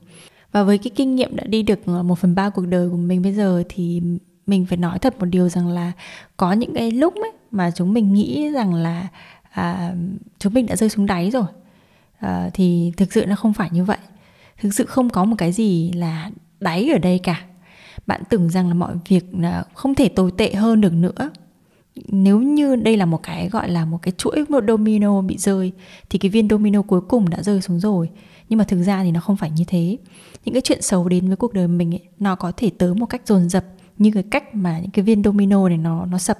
Và 0.52 0.62
với 0.62 0.78
cái 0.78 0.90
kinh 0.94 1.14
nghiệm 1.14 1.36
đã 1.36 1.44
đi 1.44 1.62
được 1.62 1.78
ờ, 1.86 2.02
một 2.02 2.18
phần 2.18 2.34
ba 2.34 2.50
cuộc 2.50 2.66
đời 2.66 2.88
của 2.88 2.96
mình 2.96 3.22
bây 3.22 3.32
giờ 3.32 3.62
thì 3.68 4.02
mình 4.46 4.66
phải 4.66 4.78
nói 4.78 4.98
thật 4.98 5.18
một 5.18 5.26
điều 5.26 5.48
rằng 5.48 5.68
là 5.68 5.92
có 6.36 6.52
những 6.52 6.74
cái 6.74 6.90
lúc 6.90 7.14
ấy 7.14 7.32
mà 7.50 7.70
chúng 7.70 7.92
mình 7.92 8.14
nghĩ 8.14 8.50
rằng 8.50 8.74
là 8.74 9.08
à, 9.50 9.94
chúng 10.38 10.54
mình 10.54 10.66
đã 10.66 10.76
rơi 10.76 10.88
xuống 10.88 11.06
đáy 11.06 11.30
rồi 11.30 11.46
à, 12.18 12.50
thì 12.54 12.92
thực 12.96 13.12
sự 13.12 13.26
nó 13.26 13.36
không 13.36 13.52
phải 13.52 13.68
như 13.72 13.84
vậy. 13.84 13.98
Thực 14.60 14.74
sự 14.74 14.84
không 14.84 15.10
có 15.10 15.24
một 15.24 15.36
cái 15.38 15.52
gì 15.52 15.92
là 15.92 16.30
đáy 16.60 16.90
ở 16.92 16.98
đây 16.98 17.18
cả. 17.18 17.44
Bạn 18.06 18.22
tưởng 18.28 18.50
rằng 18.50 18.68
là 18.68 18.74
mọi 18.74 18.94
việc 19.08 19.24
là 19.32 19.64
không 19.74 19.94
thể 19.94 20.08
tồi 20.08 20.30
tệ 20.36 20.54
hơn 20.54 20.80
được 20.80 20.92
nữa. 20.92 21.30
Nếu 22.06 22.40
như 22.40 22.76
đây 22.76 22.96
là 22.96 23.06
một 23.06 23.22
cái 23.22 23.48
gọi 23.48 23.70
là 23.70 23.84
một 23.84 23.98
cái 24.02 24.12
chuỗi 24.16 24.44
một 24.48 24.64
domino 24.68 25.20
bị 25.20 25.38
rơi 25.38 25.72
thì 26.10 26.18
cái 26.18 26.30
viên 26.30 26.48
domino 26.48 26.82
cuối 26.82 27.00
cùng 27.00 27.30
đã 27.30 27.42
rơi 27.42 27.60
xuống 27.60 27.80
rồi. 27.80 28.10
Nhưng 28.48 28.58
mà 28.58 28.64
thực 28.64 28.82
ra 28.82 29.02
thì 29.02 29.10
nó 29.10 29.20
không 29.20 29.36
phải 29.36 29.50
như 29.50 29.64
thế. 29.66 29.96
Những 30.44 30.54
cái 30.54 30.62
chuyện 30.62 30.82
xấu 30.82 31.08
đến 31.08 31.28
với 31.28 31.36
cuộc 31.36 31.52
đời 31.52 31.68
mình 31.68 31.94
ấy, 31.94 32.02
nó 32.18 32.34
có 32.34 32.52
thể 32.56 32.70
tới 32.78 32.94
một 32.94 33.06
cách 33.06 33.22
dồn 33.26 33.48
dập 33.48 33.64
như 33.98 34.10
cái 34.14 34.22
cách 34.22 34.54
mà 34.54 34.78
những 34.78 34.90
cái 34.90 35.02
viên 35.02 35.22
domino 35.22 35.68
này 35.68 35.78
nó 35.78 36.06
nó 36.06 36.18
sập. 36.18 36.38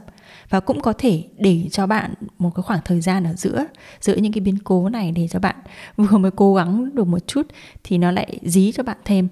Và 0.49 0.61
cũng 0.61 0.81
có 0.81 0.93
thể 0.93 1.25
để 1.39 1.69
cho 1.71 1.87
bạn 1.87 2.15
một 2.39 2.51
cái 2.55 2.63
khoảng 2.63 2.81
thời 2.85 3.01
gian 3.01 3.25
ở 3.25 3.35
giữa 3.35 3.67
giữa 4.01 4.17
những 4.17 4.33
cái 4.33 4.41
biến 4.41 4.59
cố 4.65 4.89
này 4.89 5.13
để 5.13 5.29
cho 5.29 5.39
bạn 5.39 5.57
vừa 5.97 6.19
mới 6.19 6.31
cố 6.31 6.55
gắng 6.55 6.95
được 6.95 7.07
một 7.07 7.27
chút 7.27 7.47
thì 7.85 7.99
nó 7.99 8.11
lại 8.11 8.39
dí 8.43 8.73
cho 8.73 8.83
bạn 8.83 8.97
thêm. 9.05 9.29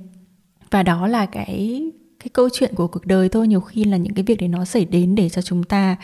Và 0.71 0.83
đó 0.83 1.07
là 1.07 1.27
cái 1.27 1.83
cái 2.23 2.29
câu 2.33 2.49
chuyện 2.53 2.75
của 2.75 2.87
cuộc 2.87 3.07
đời 3.07 3.29
thôi. 3.29 3.49
Nhiều 3.49 3.61
khi 3.61 3.85
là 3.85 3.97
những 3.97 4.15
cái 4.15 4.23
việc 4.23 4.41
đấy 4.41 4.49
nó 4.49 4.65
xảy 4.65 4.85
đến 4.85 5.15
để 5.15 5.29
cho 5.29 5.43
chúng 5.43 5.65
ta 5.65 5.97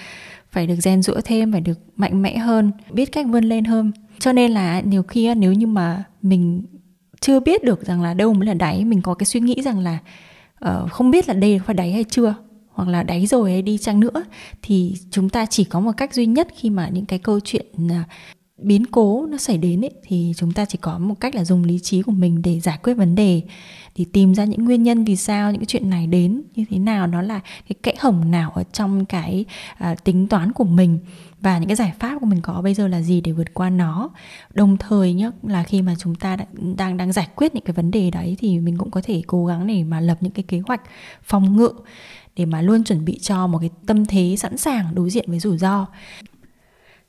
phải 0.50 0.66
được 0.66 0.74
rèn 0.78 1.02
rũa 1.02 1.20
thêm, 1.24 1.52
phải 1.52 1.60
được 1.60 1.78
mạnh 1.96 2.22
mẽ 2.22 2.38
hơn, 2.38 2.72
biết 2.90 3.12
cách 3.12 3.26
vươn 3.28 3.44
lên 3.44 3.64
hơn. 3.64 3.92
Cho 4.18 4.32
nên 4.32 4.50
là 4.50 4.80
nhiều 4.80 5.02
khi 5.02 5.34
nếu 5.34 5.52
như 5.52 5.66
mà 5.66 6.04
mình 6.22 6.62
chưa 7.20 7.40
biết 7.40 7.64
được 7.64 7.86
rằng 7.86 8.02
là 8.02 8.14
đâu 8.14 8.34
mới 8.34 8.46
là 8.46 8.54
đáy, 8.54 8.84
mình 8.84 9.02
có 9.02 9.14
cái 9.14 9.26
suy 9.26 9.40
nghĩ 9.40 9.62
rằng 9.62 9.78
là 9.78 9.98
uh, 10.64 10.90
không 10.90 11.10
biết 11.10 11.28
là 11.28 11.34
đây 11.34 11.60
phải 11.66 11.74
đáy 11.74 11.92
hay 11.92 12.04
chưa 12.04 12.34
hoặc 12.72 12.88
là 12.88 13.02
đáy 13.02 13.26
rồi 13.26 13.50
hay 13.50 13.62
đi 13.62 13.78
chăng 13.78 14.00
nữa 14.00 14.24
thì 14.62 14.94
chúng 15.10 15.28
ta 15.28 15.46
chỉ 15.46 15.64
có 15.64 15.80
một 15.80 15.92
cách 15.96 16.14
duy 16.14 16.26
nhất 16.26 16.48
khi 16.56 16.70
mà 16.70 16.88
những 16.88 17.06
cái 17.06 17.18
câu 17.18 17.40
chuyện 17.40 17.66
uh, 17.86 17.92
biến 18.58 18.86
cố 18.86 19.26
nó 19.26 19.36
xảy 19.36 19.58
đến 19.58 19.84
ấy, 19.84 19.90
thì 20.02 20.32
chúng 20.36 20.52
ta 20.52 20.64
chỉ 20.64 20.78
có 20.80 20.98
một 20.98 21.14
cách 21.20 21.34
là 21.34 21.44
dùng 21.44 21.64
lý 21.64 21.78
trí 21.78 22.02
của 22.02 22.12
mình 22.12 22.42
để 22.42 22.60
giải 22.60 22.78
quyết 22.82 22.94
vấn 22.94 23.14
đề 23.14 23.42
để 23.98 24.04
tìm 24.12 24.34
ra 24.34 24.44
những 24.44 24.64
nguyên 24.64 24.82
nhân 24.82 25.04
vì 25.04 25.16
sao 25.16 25.50
những 25.50 25.60
cái 25.60 25.66
chuyện 25.66 25.90
này 25.90 26.06
đến 26.06 26.42
như 26.54 26.64
thế 26.70 26.78
nào 26.78 27.06
nó 27.06 27.22
là 27.22 27.40
cái 27.68 27.76
kẽ 27.82 27.94
hổng 28.00 28.30
nào 28.30 28.52
ở 28.54 28.64
trong 28.72 29.04
cái 29.04 29.44
uh, 29.92 30.04
tính 30.04 30.28
toán 30.28 30.52
của 30.52 30.64
mình 30.64 30.98
và 31.40 31.58
những 31.58 31.68
cái 31.68 31.76
giải 31.76 31.92
pháp 31.98 32.18
của 32.20 32.26
mình 32.26 32.40
có 32.40 32.62
bây 32.62 32.74
giờ 32.74 32.88
là 32.88 33.02
gì 33.02 33.20
để 33.20 33.32
vượt 33.32 33.54
qua 33.54 33.70
nó? 33.70 34.10
Đồng 34.54 34.76
thời 34.76 35.14
nhá, 35.14 35.30
là 35.42 35.62
khi 35.62 35.82
mà 35.82 35.94
chúng 35.98 36.14
ta 36.14 36.36
đang 36.76 36.96
đang 36.96 37.12
giải 37.12 37.28
quyết 37.36 37.54
những 37.54 37.64
cái 37.64 37.74
vấn 37.74 37.90
đề 37.90 38.10
đấy 38.10 38.36
thì 38.38 38.58
mình 38.58 38.78
cũng 38.78 38.90
có 38.90 39.00
thể 39.04 39.22
cố 39.26 39.46
gắng 39.46 39.66
để 39.66 39.84
mà 39.84 40.00
lập 40.00 40.18
những 40.20 40.32
cái 40.32 40.42
kế 40.48 40.60
hoạch 40.66 40.80
phòng 41.22 41.56
ngự, 41.56 41.70
để 42.36 42.46
mà 42.46 42.62
luôn 42.62 42.84
chuẩn 42.84 43.04
bị 43.04 43.18
cho 43.18 43.46
một 43.46 43.58
cái 43.58 43.70
tâm 43.86 44.06
thế 44.06 44.36
sẵn 44.38 44.56
sàng 44.56 44.94
đối 44.94 45.10
diện 45.10 45.24
với 45.30 45.38
rủi 45.38 45.58
ro 45.58 45.86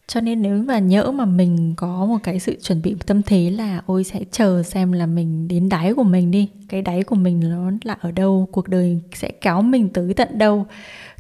cho 0.10 0.22
nên 0.22 0.42
nếu 0.42 0.64
mà 0.64 0.80
nhỡ 0.80 1.12
mà 1.12 1.26
mình 1.26 1.74
có 1.78 2.06
một 2.06 2.18
cái 2.24 2.40
sự 2.40 2.56
chuẩn 2.62 2.82
bị 2.82 2.96
tâm 3.06 3.22
thế 3.24 3.50
là 3.50 3.82
ôi 3.86 4.04
sẽ 4.04 4.20
chờ 4.32 4.64
xem 4.64 4.92
là 4.92 5.06
mình 5.06 5.48
đến 5.48 5.70
đáy 5.70 5.94
của 5.94 6.04
mình 6.04 6.32
đi. 6.32 6.50
Cái 6.70 6.82
đáy 6.82 7.04
của 7.04 7.16
mình 7.16 7.40
nó 7.50 7.72
là 7.84 7.98
ở 8.02 8.12
đâu, 8.12 8.48
cuộc 8.52 8.68
đời 8.68 9.02
sẽ 9.14 9.32
kéo 9.42 9.62
mình 9.62 9.90
tới 9.90 10.14
tận 10.14 10.38
đâu. 10.38 10.66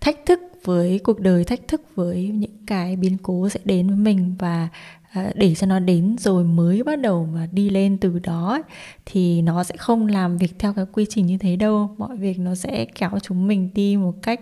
Thách 0.01 0.25
thức 0.25 0.39
với 0.65 0.99
cuộc 0.99 1.19
đời, 1.19 1.43
thách 1.43 1.67
thức 1.67 1.81
với 1.95 2.27
những 2.27 2.65
cái 2.67 2.95
biến 2.95 3.17
cố 3.23 3.49
sẽ 3.49 3.59
đến 3.65 3.87
với 3.87 3.97
mình 3.97 4.35
và 4.39 4.67
à, 5.11 5.31
để 5.35 5.55
cho 5.55 5.67
nó 5.67 5.79
đến 5.79 6.15
rồi 6.19 6.43
mới 6.43 6.83
bắt 6.83 6.99
đầu 6.99 7.29
mà 7.33 7.47
đi 7.51 7.69
lên 7.69 7.97
từ 7.97 8.19
đó 8.19 8.61
thì 9.05 9.41
nó 9.41 9.63
sẽ 9.63 9.77
không 9.77 10.07
làm 10.07 10.37
việc 10.37 10.59
theo 10.59 10.73
cái 10.73 10.85
quy 10.93 11.05
trình 11.09 11.25
như 11.25 11.37
thế 11.37 11.55
đâu. 11.55 11.95
Mọi 11.97 12.17
việc 12.17 12.39
nó 12.39 12.55
sẽ 12.55 12.85
kéo 12.85 13.11
chúng 13.23 13.47
mình 13.47 13.69
đi 13.73 13.97
một 13.97 14.13
cách, 14.21 14.41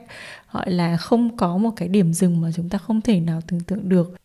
gọi 0.52 0.72
là, 0.72 0.98
không 0.98 1.38
có 1.38 1.58
một 1.58 1.72
cái 1.76 1.88
điểm 1.88 2.14
dừng 2.14 2.42
mà 2.42 2.52
chúng 2.56 2.70
ta 2.70 2.78
không 2.78 3.02
thể 3.02 3.20
nào 3.20 3.42
tưởng 3.48 3.60
tượng 3.60 3.90
được 3.90 4.16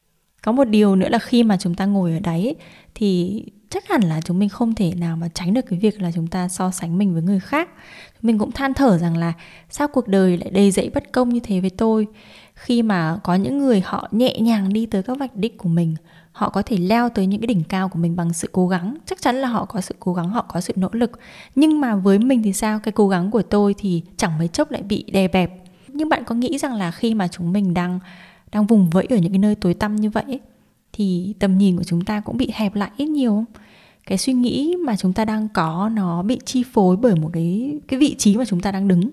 có 0.43 0.53
một 0.53 0.65
điều 0.65 0.97
nữa 0.97 1.09
là 1.09 1.19
khi 1.19 1.43
mà 1.43 1.57
chúng 1.57 1.75
ta 1.75 1.85
ngồi 1.87 2.13
ở 2.13 2.19
đấy 2.21 2.57
thì 2.95 3.43
chắc 3.71 3.89
hẳn 3.89 4.03
là 4.03 4.21
chúng 4.21 4.39
mình 4.39 4.49
không 4.49 4.75
thể 4.75 4.93
nào 4.95 5.17
mà 5.17 5.29
tránh 5.35 5.55
được 5.55 5.61
cái 5.71 5.79
việc 5.79 6.03
là 6.03 6.11
chúng 6.15 6.27
ta 6.27 6.49
so 6.49 6.71
sánh 6.71 6.99
mình 6.99 7.13
với 7.13 7.23
người 7.23 7.41
khác. 7.41 7.69
Mình 8.23 8.39
cũng 8.39 8.53
than 8.53 8.75
thở 8.75 8.99
rằng 8.99 9.17
là 9.17 9.33
sao 9.71 9.89
cuộc 9.89 10.09
đời 10.09 10.37
lại 10.37 10.51
đầy 10.51 10.71
dẫy 10.71 10.91
bất 10.95 11.13
công 11.13 11.29
như 11.29 11.41
thế 11.41 11.61
với 11.61 11.71
tôi? 11.71 12.07
Khi 12.55 12.83
mà 12.83 13.19
có 13.23 13.35
những 13.35 13.59
người 13.59 13.81
họ 13.81 14.09
nhẹ 14.11 14.39
nhàng 14.41 14.73
đi 14.73 14.87
tới 14.87 15.03
các 15.03 15.19
vạch 15.19 15.37
đích 15.37 15.59
của 15.59 15.69
mình, 15.69 15.97
họ 16.33 16.49
có 16.49 16.63
thể 16.63 16.77
leo 16.77 17.09
tới 17.09 17.27
những 17.27 17.41
cái 17.41 17.47
đỉnh 17.47 17.65
cao 17.65 17.89
của 17.89 17.99
mình 17.99 18.17
bằng 18.17 18.33
sự 18.33 18.49
cố 18.53 18.69
gắng. 18.69 18.97
Chắc 19.07 19.21
chắn 19.21 19.37
là 19.37 19.49
họ 19.49 19.65
có 19.65 19.81
sự 19.81 19.95
cố 20.01 20.15
gắng, 20.15 20.31
họ 20.31 20.45
có 20.49 20.61
sự 20.61 20.73
nỗ 20.77 20.89
lực. 20.93 21.11
Nhưng 21.55 21.81
mà 21.81 21.97
với 21.97 22.19
mình 22.19 22.43
thì 22.43 22.53
sao? 22.53 22.81
Cái 22.81 22.93
cố 22.93 23.09
gắng 23.09 23.31
của 23.31 23.43
tôi 23.43 23.75
thì 23.79 24.03
chẳng 24.17 24.39
mấy 24.39 24.49
chốc 24.49 24.71
lại 24.71 24.83
bị 24.83 25.05
đè 25.13 25.29
bẹp. 25.29 25.53
Nhưng 25.89 26.09
bạn 26.09 26.25
có 26.25 26.35
nghĩ 26.35 26.59
rằng 26.59 26.75
là 26.75 26.91
khi 26.91 27.15
mà 27.15 27.29
chúng 27.29 27.53
mình 27.53 27.75
đang 27.75 28.01
đang 28.53 28.67
vùng 28.67 28.91
vẫy 28.91 29.07
ở 29.11 29.17
những 29.17 29.33
cái 29.33 29.39
nơi 29.39 29.55
tối 29.55 29.75
tăm 29.75 29.97
như 29.97 30.11
vậy 30.11 30.41
thì 30.93 31.35
tầm 31.39 31.59
nhìn 31.59 31.77
của 31.77 31.85
chúng 31.85 32.05
ta 32.05 32.21
cũng 32.21 32.37
bị 32.37 32.51
hẹp 32.55 32.75
lại 32.75 32.91
ít 32.97 33.07
nhiều 33.07 33.45
cái 34.07 34.19
suy 34.19 34.33
nghĩ 34.33 34.77
mà 34.85 34.97
chúng 34.97 35.13
ta 35.13 35.25
đang 35.25 35.49
có 35.49 35.91
nó 35.93 36.23
bị 36.23 36.39
chi 36.45 36.63
phối 36.73 36.97
bởi 36.97 37.17
một 37.17 37.31
cái 37.33 37.81
cái 37.89 38.01
vị 38.01 38.15
trí 38.19 38.37
mà 38.37 38.45
chúng 38.45 38.61
ta 38.61 38.73
đang 38.73 38.89
đứng. 38.89 39.11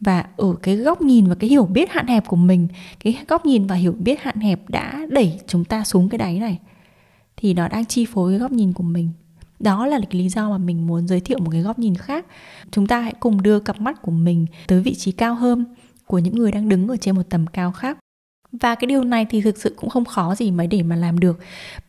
Và 0.00 0.26
ở 0.36 0.54
cái 0.62 0.76
góc 0.76 1.02
nhìn 1.02 1.26
và 1.26 1.34
cái 1.34 1.50
hiểu 1.50 1.64
biết 1.64 1.90
hạn 1.90 2.06
hẹp 2.06 2.26
của 2.26 2.36
mình, 2.36 2.68
cái 3.04 3.18
góc 3.28 3.46
nhìn 3.46 3.66
và 3.66 3.74
hiểu 3.74 3.92
biết 3.92 4.20
hạn 4.20 4.40
hẹp 4.40 4.68
đã 4.68 5.06
đẩy 5.10 5.40
chúng 5.46 5.64
ta 5.64 5.84
xuống 5.84 6.08
cái 6.08 6.18
đáy 6.18 6.38
này, 6.38 6.58
thì 7.36 7.54
nó 7.54 7.68
đang 7.68 7.84
chi 7.84 8.04
phối 8.04 8.32
cái 8.32 8.38
góc 8.38 8.52
nhìn 8.52 8.72
của 8.72 8.82
mình. 8.82 9.08
Đó 9.58 9.86
là 9.86 10.00
cái 10.10 10.22
lý 10.22 10.28
do 10.28 10.50
mà 10.50 10.58
mình 10.58 10.86
muốn 10.86 11.08
giới 11.08 11.20
thiệu 11.20 11.38
một 11.38 11.50
cái 11.50 11.60
góc 11.60 11.78
nhìn 11.78 11.94
khác. 11.94 12.26
Chúng 12.70 12.86
ta 12.86 13.00
hãy 13.00 13.14
cùng 13.20 13.42
đưa 13.42 13.60
cặp 13.60 13.80
mắt 13.80 14.02
của 14.02 14.12
mình 14.12 14.46
tới 14.66 14.80
vị 14.80 14.94
trí 14.94 15.12
cao 15.12 15.34
hơn 15.34 15.64
của 16.06 16.18
những 16.18 16.34
người 16.34 16.52
đang 16.52 16.68
đứng 16.68 16.88
ở 16.88 16.96
trên 16.96 17.16
một 17.16 17.22
tầm 17.28 17.46
cao 17.46 17.72
khác 17.72 17.98
và 18.52 18.74
cái 18.74 18.86
điều 18.86 19.04
này 19.04 19.26
thì 19.30 19.40
thực 19.40 19.58
sự 19.58 19.74
cũng 19.76 19.90
không 19.90 20.04
khó 20.04 20.34
gì 20.34 20.50
mấy 20.50 20.66
để 20.66 20.82
mà 20.82 20.96
làm 20.96 21.20
được. 21.20 21.38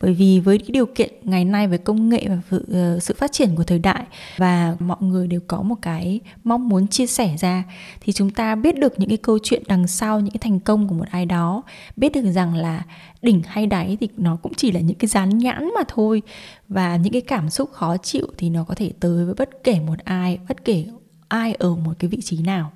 Bởi 0.00 0.14
vì 0.14 0.40
với 0.40 0.58
cái 0.58 0.68
điều 0.70 0.86
kiện 0.86 1.10
ngày 1.22 1.44
nay 1.44 1.66
với 1.66 1.78
công 1.78 2.08
nghệ 2.08 2.26
và 2.28 2.38
sự, 2.50 2.66
ờ, 2.72 2.98
sự 3.00 3.14
phát 3.18 3.32
triển 3.32 3.54
của 3.56 3.64
thời 3.64 3.78
đại 3.78 4.04
và 4.36 4.76
mọi 4.80 4.98
người 5.00 5.26
đều 5.26 5.40
có 5.46 5.62
một 5.62 5.76
cái 5.82 6.20
mong 6.44 6.68
muốn 6.68 6.86
chia 6.86 7.06
sẻ 7.06 7.36
ra 7.38 7.64
thì 8.00 8.12
chúng 8.12 8.30
ta 8.30 8.54
biết 8.54 8.78
được 8.78 9.00
những 9.00 9.08
cái 9.08 9.18
câu 9.18 9.38
chuyện 9.42 9.62
đằng 9.66 9.86
sau 9.86 10.20
những 10.20 10.30
cái 10.30 10.38
thành 10.38 10.60
công 10.60 10.88
của 10.88 10.94
một 10.94 11.06
ai 11.10 11.26
đó 11.26 11.62
biết 11.96 12.12
được 12.14 12.30
rằng 12.30 12.54
là 12.54 12.84
đỉnh 13.22 13.42
hay 13.46 13.66
đáy 13.66 13.96
thì 14.00 14.08
nó 14.16 14.36
cũng 14.42 14.54
chỉ 14.54 14.72
là 14.72 14.80
những 14.80 14.96
cái 14.96 15.08
dán 15.08 15.38
nhãn 15.38 15.70
mà 15.74 15.82
thôi. 15.88 16.22
Và 16.68 16.96
những 16.96 17.12
cái 17.12 17.22
cảm 17.22 17.50
xúc 17.50 17.72
khó 17.72 17.96
chịu 17.96 18.26
thì 18.38 18.50
nó 18.50 18.64
có 18.64 18.74
thể 18.74 18.92
tới 19.00 19.24
với 19.24 19.34
bất 19.34 19.64
kể 19.64 19.80
một 19.80 19.98
ai 20.04 20.38
bất 20.48 20.64
kể 20.64 20.86
ai 21.28 21.54
ở 21.54 21.74
một 21.74 21.92
cái 21.98 22.08
vị 22.10 22.20
trí 22.20 22.42
nào 22.42 22.72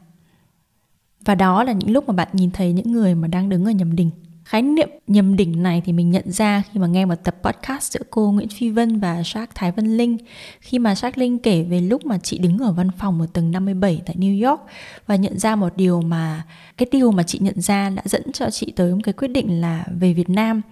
và 1.26 1.34
đó 1.34 1.64
là 1.64 1.72
những 1.72 1.90
lúc 1.90 2.08
mà 2.08 2.14
bạn 2.14 2.28
nhìn 2.32 2.50
thấy 2.50 2.72
những 2.72 2.92
người 2.92 3.14
mà 3.14 3.28
đang 3.28 3.48
đứng 3.48 3.64
ở 3.64 3.70
nhầm 3.70 3.96
đỉnh. 3.96 4.10
Khái 4.44 4.62
niệm 4.62 4.88
nhầm 5.06 5.36
đỉnh 5.36 5.62
này 5.62 5.82
thì 5.84 5.92
mình 5.92 6.10
nhận 6.10 6.32
ra 6.32 6.62
khi 6.72 6.80
mà 6.80 6.86
nghe 6.86 7.04
một 7.04 7.14
tập 7.24 7.36
podcast 7.42 7.92
giữa 7.92 8.00
cô 8.10 8.32
Nguyễn 8.32 8.48
Phi 8.48 8.70
Vân 8.70 9.00
và 9.00 9.20
Jack 9.20 9.46
Thái 9.54 9.72
Vân 9.72 9.96
Linh. 9.96 10.18
Khi 10.60 10.78
mà 10.78 10.94
Jack 10.94 11.12
Linh 11.14 11.38
kể 11.38 11.62
về 11.62 11.80
lúc 11.80 12.06
mà 12.06 12.18
chị 12.18 12.38
đứng 12.38 12.58
ở 12.58 12.72
văn 12.72 12.90
phòng 12.98 13.20
ở 13.20 13.26
tầng 13.32 13.50
57 13.50 14.02
tại 14.06 14.16
New 14.16 14.48
York 14.48 14.60
và 15.06 15.16
nhận 15.16 15.38
ra 15.38 15.56
một 15.56 15.76
điều 15.76 16.00
mà, 16.00 16.42
cái 16.76 16.86
điều 16.92 17.12
mà 17.12 17.22
chị 17.22 17.38
nhận 17.38 17.60
ra 17.60 17.90
đã 17.90 18.02
dẫn 18.04 18.32
cho 18.32 18.50
chị 18.50 18.72
tới 18.76 18.94
một 18.94 19.00
cái 19.04 19.12
quyết 19.12 19.28
định 19.28 19.60
là 19.60 19.84
về 20.00 20.12
Việt 20.12 20.30
Nam. 20.30 20.62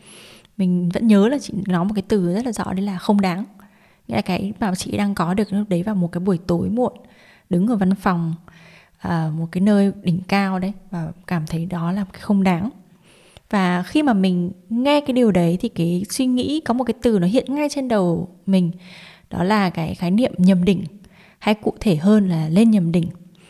Mình 0.57 0.89
vẫn 0.89 1.07
nhớ 1.07 1.29
là 1.29 1.39
chị 1.39 1.53
nói 1.67 1.85
một 1.85 1.93
cái 1.95 2.05
từ 2.09 2.35
rất 2.35 2.47
là 2.47 2.53
rõ, 2.53 2.73
đấy 2.73 2.87
là 2.87 2.99
không 2.99 3.21
đáng. 3.21 3.45
Nghĩa 4.09 4.17
là 4.17 4.23
cái 4.23 4.53
mà 4.61 4.75
chị 4.75 4.97
đang 4.97 5.15
có 5.15 5.35
được 5.35 5.53
lúc 5.53 5.69
đấy 5.69 5.83
vào 5.83 5.95
một 5.95 6.13
cái 6.13 6.21
buổi 6.21 6.39
tối 6.47 6.69
muộn, 6.69 6.93
đứng 7.51 7.67
ở 7.67 7.77
văn 7.77 7.95
phòng 7.95 8.35
à, 9.05 9.31
một 9.39 9.47
cái 9.53 9.61
nơi 9.61 9.93
đỉnh 10.03 10.21
cao 10.29 10.59
đấy 10.59 10.73
và 10.91 11.13
cảm 11.27 11.47
thấy 11.47 11.67
đó 11.67 11.93
là 11.93 12.05
cái 12.13 12.21
không 12.21 12.43
đáng. 12.43 12.71
Và 13.51 13.83
khi 13.83 14.03
mà 14.03 14.13
mình 14.13 14.53
nghe 14.69 15.01
cái 15.01 15.13
điều 15.13 15.31
đấy 15.31 15.59
thì 15.61 15.69
cái 15.69 16.05
suy 16.11 16.27
nghĩ 16.27 16.61
có 16.65 16.75
một 16.75 16.85
cái 16.85 16.95
từ 17.03 17.19
nó 17.19 17.27
hiện 17.27 17.55
ngay 17.55 17.69
trên 17.69 17.89
đầu 17.89 18.29
mình 18.47 18.71
đó 19.31 19.45
là 19.45 19.71
cái 19.71 19.95
khái 19.95 20.11
niệm 20.11 20.33
nhầm 20.37 20.65
đỉnh. 20.65 20.85
Hay 21.39 21.55
cụ 21.55 21.75
thể 21.81 21.97
hơn 21.97 22.29
là 22.29 22.49
lên 22.49 22.71
nhầm 22.71 22.93
đỉnh 22.93 23.07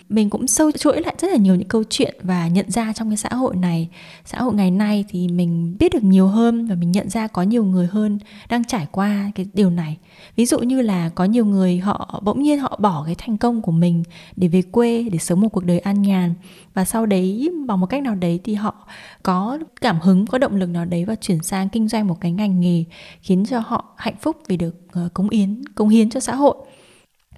mình 0.08 0.30
cũng 0.30 0.46
sâu 0.46 0.72
chuỗi 0.72 1.02
lại 1.02 1.14
rất 1.18 1.30
là 1.30 1.36
nhiều 1.36 1.54
những 1.54 1.68
câu 1.68 1.84
chuyện 1.90 2.14
và 2.22 2.48
nhận 2.48 2.70
ra 2.70 2.92
trong 2.92 3.10
cái 3.10 3.16
xã 3.16 3.28
hội 3.28 3.56
này. 3.56 3.88
Xã 4.24 4.38
hội 4.38 4.54
ngày 4.54 4.70
nay 4.70 5.04
thì 5.08 5.28
mình 5.28 5.76
biết 5.78 5.92
được 5.92 6.02
nhiều 6.02 6.26
hơn 6.26 6.66
và 6.66 6.74
mình 6.74 6.92
nhận 6.92 7.10
ra 7.10 7.26
có 7.26 7.42
nhiều 7.42 7.64
người 7.64 7.86
hơn 7.86 8.18
đang 8.48 8.64
trải 8.64 8.86
qua 8.92 9.30
cái 9.34 9.46
điều 9.52 9.70
này. 9.70 9.96
Ví 10.36 10.46
dụ 10.46 10.58
như 10.58 10.80
là 10.80 11.08
có 11.08 11.24
nhiều 11.24 11.44
người 11.44 11.78
họ 11.78 12.20
bỗng 12.24 12.42
nhiên 12.42 12.58
họ 12.58 12.78
bỏ 12.80 13.02
cái 13.06 13.14
thành 13.14 13.38
công 13.38 13.62
của 13.62 13.72
mình 13.72 14.02
để 14.36 14.48
về 14.48 14.62
quê 14.62 15.02
để 15.12 15.18
sống 15.18 15.40
một 15.40 15.48
cuộc 15.48 15.64
đời 15.64 15.78
an 15.78 16.02
nhàn 16.02 16.34
và 16.74 16.84
sau 16.84 17.06
đấy, 17.06 17.50
bằng 17.66 17.80
một 17.80 17.86
cách 17.86 18.02
nào 18.02 18.14
đấy 18.14 18.40
thì 18.44 18.54
họ 18.54 18.74
có 19.22 19.58
cảm 19.80 20.00
hứng, 20.00 20.26
có 20.26 20.38
động 20.38 20.56
lực 20.56 20.68
nào 20.68 20.84
đấy 20.84 21.04
và 21.04 21.14
chuyển 21.14 21.42
sang 21.42 21.68
kinh 21.68 21.88
doanh 21.88 22.06
một 22.06 22.20
cái 22.20 22.32
ngành 22.32 22.60
nghề 22.60 22.84
khiến 23.22 23.44
cho 23.46 23.58
họ 23.58 23.94
hạnh 23.96 24.16
phúc 24.20 24.36
vì 24.48 24.56
được 24.56 24.74
ờ, 24.92 25.08
cống 25.14 25.30
hiến 25.30 25.62
cống 25.74 25.88
hiến 25.88 26.10
cho 26.10 26.20
xã 26.20 26.34
hội 26.34 26.56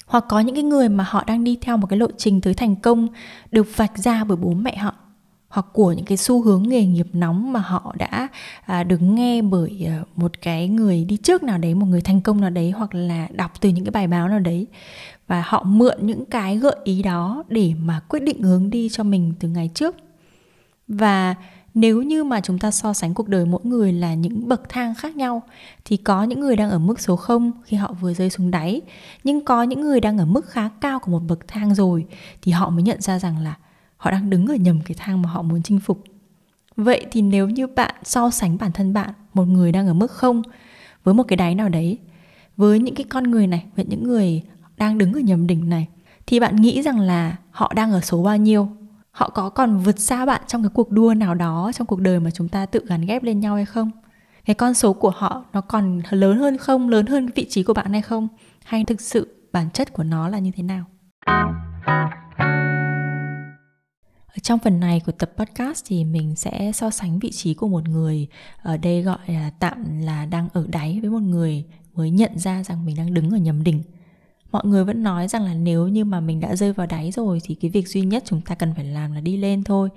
hoặc 0.06 0.24
có 0.28 0.40
những 0.40 0.54
cái 0.54 0.64
người 0.64 0.88
mà 0.88 1.04
họ 1.08 1.24
đang 1.26 1.44
đi 1.44 1.58
theo 1.60 1.76
một 1.76 1.86
cái 1.86 1.98
lộ 1.98 2.06
trình 2.16 2.40
tới 2.40 2.54
thành 2.54 2.76
công 2.76 3.08
được 3.50 3.76
vạch 3.76 3.98
ra 3.98 4.24
bởi 4.24 4.36
bố 4.36 4.50
mẹ 4.50 4.76
họ 4.76 4.94
hoặc 5.48 5.66
của 5.72 5.92
những 5.92 6.04
cái 6.04 6.16
xu 6.16 6.42
hướng 6.42 6.62
nghề 6.62 6.86
nghiệp 6.86 7.06
nóng 7.12 7.52
mà 7.52 7.60
họ 7.60 7.94
đã 7.98 8.28
à, 8.66 8.84
được 8.84 9.02
nghe 9.02 9.42
bởi 9.42 9.86
à, 9.88 10.02
một 10.16 10.42
cái 10.42 10.68
người 10.68 11.04
đi 11.04 11.16
trước 11.16 11.42
nào 11.42 11.58
đấy 11.58 11.74
một 11.74 11.86
người 11.86 12.00
thành 12.00 12.20
công 12.20 12.40
nào 12.40 12.50
đấy 12.50 12.70
hoặc 12.70 12.94
là 12.94 13.28
đọc 13.32 13.60
từ 13.60 13.68
những 13.68 13.84
cái 13.84 13.90
bài 13.90 14.06
báo 14.06 14.28
nào 14.28 14.38
đấy. 14.38 14.66
Và 15.26 15.42
họ 15.46 15.62
mượn 15.66 16.06
những 16.06 16.24
cái 16.24 16.56
gợi 16.56 16.76
ý 16.84 17.02
đó 17.02 17.44
để 17.48 17.72
mà 17.82 18.00
quyết 18.08 18.20
định 18.20 18.42
hướng 18.42 18.70
đi 18.70 18.88
cho 18.92 19.04
mình 19.04 19.32
từ 19.40 19.48
ngày 19.48 19.70
trước. 19.74 19.96
Và 20.88 21.34
nếu 21.76 22.02
như 22.02 22.24
mà 22.24 22.40
chúng 22.40 22.58
ta 22.58 22.70
so 22.70 22.92
sánh 22.92 23.14
cuộc 23.14 23.28
đời 23.28 23.44
mỗi 23.44 23.60
người 23.64 23.92
là 23.92 24.14
những 24.14 24.48
bậc 24.48 24.68
thang 24.68 24.94
khác 24.94 25.16
nhau, 25.16 25.42
thì 25.84 25.96
có 25.96 26.24
những 26.24 26.40
người 26.40 26.56
đang 26.56 26.70
ở 26.70 26.78
mức 26.78 27.00
số 27.00 27.16
0 27.16 27.52
khi 27.64 27.76
họ 27.76 27.92
vừa 28.00 28.14
rơi 28.14 28.30
xuống 28.30 28.50
đáy. 28.50 28.80
Nhưng 29.24 29.44
có 29.44 29.62
những 29.62 29.80
người 29.80 30.00
đang 30.00 30.18
ở 30.18 30.24
mức 30.26 30.46
khá 30.46 30.68
cao 30.80 30.98
của 30.98 31.10
một 31.10 31.22
bậc 31.28 31.48
thang 31.48 31.74
rồi, 31.74 32.06
thì 32.42 32.52
họ 32.52 32.70
mới 32.70 32.82
nhận 32.82 33.00
ra 33.00 33.18
rằng 33.18 33.38
là 33.38 33.54
họ 33.96 34.10
đang 34.10 34.30
đứng 34.30 34.46
ở 34.46 34.54
nhầm 34.54 34.80
cái 34.84 34.94
thang 34.98 35.22
mà 35.22 35.28
họ 35.28 35.42
muốn 35.42 35.62
chinh 35.62 35.80
phục. 35.80 36.04
Vậy 36.76 37.06
thì 37.10 37.22
nếu 37.22 37.48
như 37.48 37.66
bạn 37.66 37.94
so 38.02 38.30
sánh 38.30 38.58
bản 38.58 38.72
thân 38.72 38.92
bạn, 38.92 39.10
một 39.34 39.44
người 39.44 39.72
đang 39.72 39.86
ở 39.86 39.94
mức 39.94 40.10
không, 40.10 40.42
với 41.04 41.14
một 41.14 41.22
cái 41.22 41.36
đáy 41.36 41.54
nào 41.54 41.68
đấy, 41.68 41.98
với 42.56 42.78
những 42.78 42.94
cái 42.94 43.04
con 43.08 43.30
người 43.30 43.46
này, 43.46 43.64
với 43.76 43.84
những 43.84 44.04
người 44.04 44.42
đang 44.76 44.98
đứng 44.98 45.12
ở 45.12 45.20
nhầm 45.20 45.46
đỉnh 45.46 45.68
này, 45.68 45.86
thì 46.26 46.40
bạn 46.40 46.56
nghĩ 46.56 46.82
rằng 46.82 47.00
là 47.00 47.36
họ 47.50 47.72
đang 47.76 47.92
ở 47.92 48.00
số 48.00 48.22
bao 48.22 48.36
nhiêu? 48.36 48.68
Họ 49.16 49.30
có 49.30 49.50
còn 49.50 49.78
vượt 49.78 49.98
xa 49.98 50.26
bạn 50.26 50.42
trong 50.46 50.62
cái 50.62 50.70
cuộc 50.74 50.90
đua 50.90 51.14
nào 51.14 51.34
đó 51.34 51.70
trong 51.74 51.86
cuộc 51.86 52.00
đời 52.00 52.20
mà 52.20 52.30
chúng 52.30 52.48
ta 52.48 52.66
tự 52.66 52.84
gắn 52.86 53.06
ghép 53.06 53.22
lên 53.22 53.40
nhau 53.40 53.54
hay 53.54 53.64
không? 53.64 53.90
Cái 54.44 54.54
con 54.54 54.74
số 54.74 54.92
của 54.92 55.10
họ 55.10 55.44
nó 55.52 55.60
còn 55.60 56.00
lớn 56.10 56.38
hơn 56.38 56.58
không? 56.58 56.88
Lớn 56.88 57.06
hơn 57.06 57.28
vị 57.34 57.46
trí 57.50 57.62
của 57.62 57.74
bạn 57.74 57.92
hay 57.92 58.02
không? 58.02 58.28
Hay 58.64 58.84
thực 58.84 59.00
sự 59.00 59.48
bản 59.52 59.70
chất 59.70 59.92
của 59.92 60.02
nó 60.02 60.28
là 60.28 60.38
như 60.38 60.50
thế 60.56 60.62
nào? 60.62 60.84
Ở 64.26 64.38
trong 64.42 64.58
phần 64.58 64.80
này 64.80 65.02
của 65.06 65.12
tập 65.12 65.30
podcast 65.36 65.84
thì 65.86 66.04
mình 66.04 66.36
sẽ 66.36 66.72
so 66.74 66.90
sánh 66.90 67.18
vị 67.18 67.30
trí 67.32 67.54
của 67.54 67.68
một 67.68 67.88
người. 67.88 68.26
Ở 68.62 68.76
đây 68.76 69.02
gọi 69.02 69.18
là 69.26 69.50
tạm 69.58 70.00
là 70.00 70.26
đang 70.26 70.48
ở 70.52 70.66
đáy 70.68 70.98
với 71.00 71.10
một 71.10 71.22
người 71.22 71.64
mới 71.94 72.10
nhận 72.10 72.38
ra 72.38 72.62
rằng 72.64 72.86
mình 72.86 72.96
đang 72.96 73.14
đứng 73.14 73.30
ở 73.30 73.36
nhầm 73.36 73.64
đỉnh 73.64 73.82
mọi 74.52 74.62
người 74.66 74.84
vẫn 74.84 75.02
nói 75.02 75.28
rằng 75.28 75.44
là 75.44 75.54
nếu 75.54 75.88
như 75.88 76.04
mà 76.04 76.20
mình 76.20 76.40
đã 76.40 76.56
rơi 76.56 76.72
vào 76.72 76.86
đáy 76.86 77.10
rồi 77.10 77.40
thì 77.44 77.54
cái 77.54 77.70
việc 77.70 77.88
duy 77.88 78.00
nhất 78.00 78.22
chúng 78.26 78.40
ta 78.40 78.54
cần 78.54 78.74
phải 78.74 78.84
làm 78.84 79.12
là 79.12 79.20
đi 79.20 79.36
lên 79.36 79.64
thôi. 79.64 79.88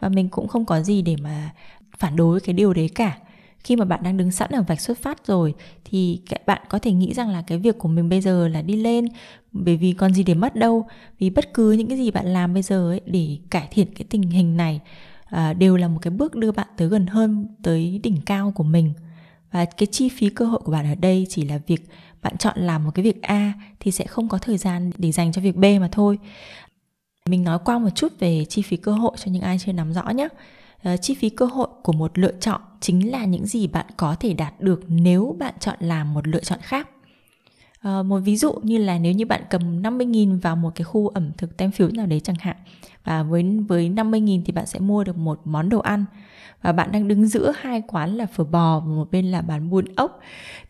Và 0.00 0.08
mình 0.08 0.28
cũng 0.28 0.48
không 0.48 0.64
có 0.64 0.80
gì 0.80 1.02
để 1.02 1.16
mà 1.22 1.50
phản 1.98 2.16
đối 2.16 2.40
cái 2.40 2.52
điều 2.52 2.72
đấy 2.72 2.88
cả. 2.94 3.18
Khi 3.64 3.76
mà 3.76 3.84
bạn 3.84 4.02
đang 4.02 4.16
đứng 4.16 4.30
sẵn 4.30 4.50
ở 4.50 4.62
vạch 4.62 4.80
xuất 4.80 4.98
phát 4.98 5.26
rồi 5.26 5.54
thì 5.84 6.20
bạn 6.46 6.62
có 6.68 6.78
thể 6.78 6.92
nghĩ 6.92 7.14
rằng 7.14 7.28
là 7.28 7.42
cái 7.42 7.58
việc 7.58 7.78
của 7.78 7.88
mình 7.88 8.08
bây 8.08 8.20
giờ 8.20 8.48
là 8.48 8.62
đi 8.62 8.76
lên 8.76 9.06
bởi 9.52 9.76
vì 9.76 9.92
còn 9.92 10.14
gì 10.14 10.22
để 10.22 10.34
mất 10.34 10.56
đâu. 10.56 10.86
Vì 11.18 11.30
bất 11.30 11.54
cứ 11.54 11.72
những 11.72 11.88
cái 11.88 11.98
gì 11.98 12.10
bạn 12.10 12.26
làm 12.26 12.54
bây 12.54 12.62
giờ 12.62 12.90
ấy 12.90 13.00
để 13.06 13.38
cải 13.50 13.68
thiện 13.70 13.94
cái 13.94 14.06
tình 14.10 14.22
hình 14.22 14.56
này 14.56 14.80
à, 15.24 15.52
đều 15.52 15.76
là 15.76 15.88
một 15.88 15.98
cái 16.02 16.10
bước 16.10 16.34
đưa 16.34 16.52
bạn 16.52 16.66
tới 16.76 16.88
gần 16.88 17.06
hơn 17.06 17.46
tới 17.62 18.00
đỉnh 18.02 18.20
cao 18.26 18.52
của 18.56 18.64
mình. 18.64 18.92
Và 19.52 19.64
cái 19.64 19.86
chi 19.86 20.08
phí 20.08 20.28
cơ 20.28 20.44
hội 20.44 20.60
của 20.64 20.72
bạn 20.72 20.86
ở 20.86 20.94
đây 20.94 21.26
chỉ 21.28 21.44
là 21.44 21.58
việc 21.66 21.88
bạn 22.26 22.36
chọn 22.36 22.54
làm 22.58 22.84
một 22.84 22.90
cái 22.94 23.02
việc 23.02 23.22
A 23.22 23.52
thì 23.80 23.90
sẽ 23.90 24.04
không 24.06 24.28
có 24.28 24.38
thời 24.38 24.58
gian 24.58 24.90
để 24.98 25.12
dành 25.12 25.32
cho 25.32 25.42
việc 25.42 25.56
B 25.56 25.64
mà 25.80 25.88
thôi. 25.92 26.18
Mình 27.28 27.44
nói 27.44 27.58
qua 27.64 27.78
một 27.78 27.90
chút 27.94 28.12
về 28.18 28.44
chi 28.44 28.62
phí 28.62 28.76
cơ 28.76 28.92
hội 28.92 29.12
cho 29.16 29.32
những 29.32 29.42
ai 29.42 29.58
chưa 29.58 29.72
nắm 29.72 29.92
rõ 29.92 30.10
nhé. 30.10 30.28
Ờ, 30.82 30.96
chi 30.96 31.14
phí 31.14 31.30
cơ 31.30 31.46
hội 31.46 31.68
của 31.82 31.92
một 31.92 32.18
lựa 32.18 32.32
chọn 32.40 32.60
chính 32.80 33.10
là 33.10 33.24
những 33.24 33.46
gì 33.46 33.66
bạn 33.66 33.86
có 33.96 34.14
thể 34.20 34.32
đạt 34.32 34.60
được 34.60 34.80
nếu 34.88 35.36
bạn 35.38 35.54
chọn 35.60 35.76
làm 35.80 36.14
một 36.14 36.28
lựa 36.28 36.40
chọn 36.40 36.58
khác. 36.62 36.88
À, 37.80 38.02
một 38.02 38.18
ví 38.18 38.36
dụ 38.36 38.52
như 38.62 38.78
là 38.78 38.98
nếu 38.98 39.12
như 39.12 39.26
bạn 39.26 39.42
cầm 39.50 39.82
50.000 39.82 40.40
vào 40.40 40.56
một 40.56 40.70
cái 40.74 40.84
khu 40.84 41.08
ẩm 41.08 41.30
thực 41.38 41.56
tem 41.56 41.70
phiếu 41.70 41.88
nào 41.88 42.06
đấy 42.06 42.20
chẳng 42.20 42.36
hạn 42.40 42.56
và 43.06 43.22
với 43.22 43.42
với 43.68 43.90
50.000 43.90 44.42
thì 44.44 44.52
bạn 44.52 44.66
sẽ 44.66 44.78
mua 44.78 45.04
được 45.04 45.16
một 45.16 45.40
món 45.44 45.68
đồ 45.68 45.78
ăn. 45.78 46.04
Và 46.62 46.72
bạn 46.72 46.92
đang 46.92 47.08
đứng 47.08 47.26
giữa 47.26 47.52
hai 47.60 47.82
quán 47.88 48.16
là 48.16 48.26
phở 48.26 48.44
bò 48.44 48.80
và 48.80 48.86
một 48.86 49.10
bên 49.10 49.26
là 49.26 49.42
bán 49.42 49.70
bún 49.70 49.84
ốc. 49.96 50.20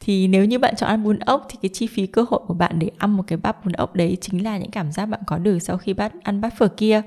Thì 0.00 0.28
nếu 0.28 0.44
như 0.44 0.58
bạn 0.58 0.76
chọn 0.76 0.88
ăn 0.88 1.04
bún 1.04 1.18
ốc 1.18 1.46
thì 1.50 1.58
cái 1.62 1.70
chi 1.72 1.86
phí 1.86 2.06
cơ 2.06 2.24
hội 2.28 2.40
của 2.46 2.54
bạn 2.54 2.78
để 2.78 2.90
ăn 2.98 3.16
một 3.16 3.22
cái 3.26 3.36
bát 3.36 3.64
bún 3.64 3.72
ốc 3.72 3.94
đấy 3.94 4.16
chính 4.20 4.44
là 4.44 4.58
những 4.58 4.70
cảm 4.70 4.92
giác 4.92 5.06
bạn 5.06 5.20
có 5.26 5.38
được 5.38 5.58
sau 5.58 5.78
khi 5.78 5.94
bát 5.94 6.12
ăn 6.22 6.40
bát 6.40 6.54
phở 6.58 6.68
kia. 6.68 7.02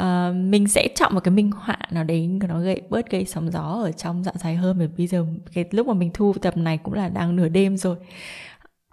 Uh, 0.00 0.36
mình 0.36 0.68
sẽ 0.68 0.88
chọn 0.94 1.14
một 1.14 1.20
cái 1.20 1.32
minh 1.32 1.50
họa 1.50 1.78
nào 1.90 2.04
đấy 2.04 2.26
nó 2.48 2.60
gây 2.60 2.82
bớt 2.90 3.10
gây 3.10 3.24
sóng 3.24 3.50
gió 3.52 3.62
ở 3.62 3.92
trong 3.92 4.24
dạ 4.24 4.32
dày 4.34 4.56
hơn 4.56 4.78
bởi 4.78 4.88
bây 4.98 5.06
giờ 5.06 5.26
cái 5.52 5.64
lúc 5.70 5.86
mà 5.86 5.94
mình 5.94 6.10
thu 6.14 6.34
tập 6.42 6.56
này 6.56 6.78
cũng 6.78 6.94
là 6.94 7.08
đang 7.08 7.36
nửa 7.36 7.48
đêm 7.48 7.76
rồi 7.76 7.96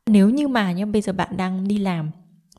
nếu 0.09 0.29
như 0.29 0.47
mà 0.47 0.71
như 0.71 0.85
bây 0.85 1.01
giờ 1.01 1.13
bạn 1.13 1.37
đang 1.37 1.67
đi 1.67 1.77
làm 1.77 2.11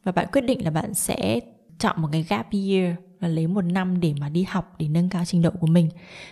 và 0.05 0.13
bạn 0.13 0.27
quyết 0.33 0.41
định 0.41 0.65
là 0.65 0.71
bạn 0.71 0.95
sẽ 0.95 1.41
chọn 1.79 2.03
một 2.03 2.09
cái 2.13 2.23
gap 2.29 2.53
year 2.53 2.95
và 3.21 3.29
lấy 3.29 3.47
một 3.47 3.63
năm 3.63 4.01
để 4.01 4.15
mà 4.21 4.29
đi 4.29 4.43
học 4.43 4.75
để 4.79 4.89
nâng 4.89 5.09
cao 5.09 5.25
trình 5.25 5.43
độ 5.43 5.51
của 5.61 5.67
mình, 5.67 5.89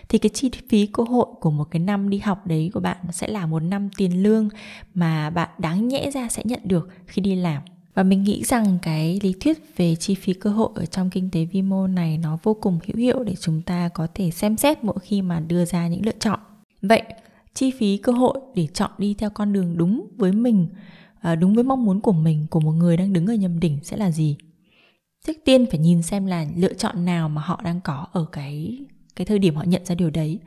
thì 0.09 0.17
cái 0.17 0.29
chi 0.29 0.51
phí 0.69 0.85
cơ 0.85 1.03
hội 1.03 1.25
của 1.39 1.51
một 1.51 1.63
cái 1.71 1.79
năm 1.79 2.09
đi 2.09 2.17
học 2.17 2.47
đấy 2.47 2.71
của 2.73 2.79
bạn 2.79 2.97
sẽ 3.11 3.27
là 3.27 3.45
một 3.45 3.59
năm 3.59 3.89
tiền 3.97 4.23
lương 4.23 4.49
mà 4.93 5.29
bạn 5.29 5.49
đáng 5.57 5.87
nhẽ 5.87 6.11
ra 6.11 6.29
sẽ 6.29 6.41
nhận 6.45 6.59
được 6.63 6.89
khi 7.05 7.21
đi 7.21 7.35
làm. 7.35 7.61
Và 7.93 8.03
mình 8.03 8.23
nghĩ 8.23 8.43
rằng 8.43 8.77
cái 8.81 9.19
lý 9.23 9.33
thuyết 9.39 9.77
về 9.77 9.95
chi 9.95 10.15
phí 10.15 10.33
cơ 10.33 10.49
hội 10.49 10.69
ở 10.75 10.85
trong 10.85 11.09
kinh 11.09 11.29
tế 11.31 11.45
vi 11.45 11.61
mô 11.61 11.87
này 11.87 12.17
nó 12.17 12.37
vô 12.43 12.53
cùng 12.53 12.79
hữu 12.87 12.97
hiệu 12.97 13.23
để 13.23 13.35
chúng 13.39 13.61
ta 13.61 13.89
có 13.89 14.07
thể 14.13 14.31
xem 14.31 14.57
xét 14.57 14.83
mỗi 14.83 14.95
khi 15.01 15.21
mà 15.21 15.39
đưa 15.39 15.65
ra 15.65 15.87
những 15.87 16.05
lựa 16.05 16.19
chọn. 16.19 16.39
Vậy, 16.81 17.01
chi 17.53 17.71
phí 17.71 17.97
cơ 17.97 18.11
hội 18.11 18.39
để 18.55 18.67
chọn 18.73 18.91
đi 18.97 19.13
theo 19.13 19.29
con 19.29 19.53
đường 19.53 19.77
đúng 19.77 20.07
với 20.17 20.31
mình 20.31 20.67
à, 21.21 21.35
đúng 21.35 21.55
với 21.55 21.63
mong 21.63 21.85
muốn 21.85 22.01
của 22.01 22.11
mình 22.11 22.47
của 22.49 22.59
một 22.59 22.71
người 22.71 22.97
đang 22.97 23.13
đứng 23.13 23.27
ở 23.27 23.33
nhầm 23.33 23.59
đỉnh 23.59 23.79
sẽ 23.83 23.97
là 23.97 24.11
gì? 24.11 24.37
Trước 25.25 25.33
tiên 25.45 25.65
phải 25.65 25.79
nhìn 25.79 26.01
xem 26.01 26.25
là 26.25 26.45
lựa 26.55 26.73
chọn 26.73 27.05
nào 27.05 27.29
mà 27.29 27.41
họ 27.41 27.61
đang 27.63 27.81
có 27.81 28.07
ở 28.11 28.25
cái 28.31 28.79
cái 29.15 29.25
thời 29.25 29.39
điểm 29.39 29.55
họ 29.55 29.63
nhận 29.63 29.85
ra 29.85 29.95
điều 29.95 30.09
đấy. 30.09 30.39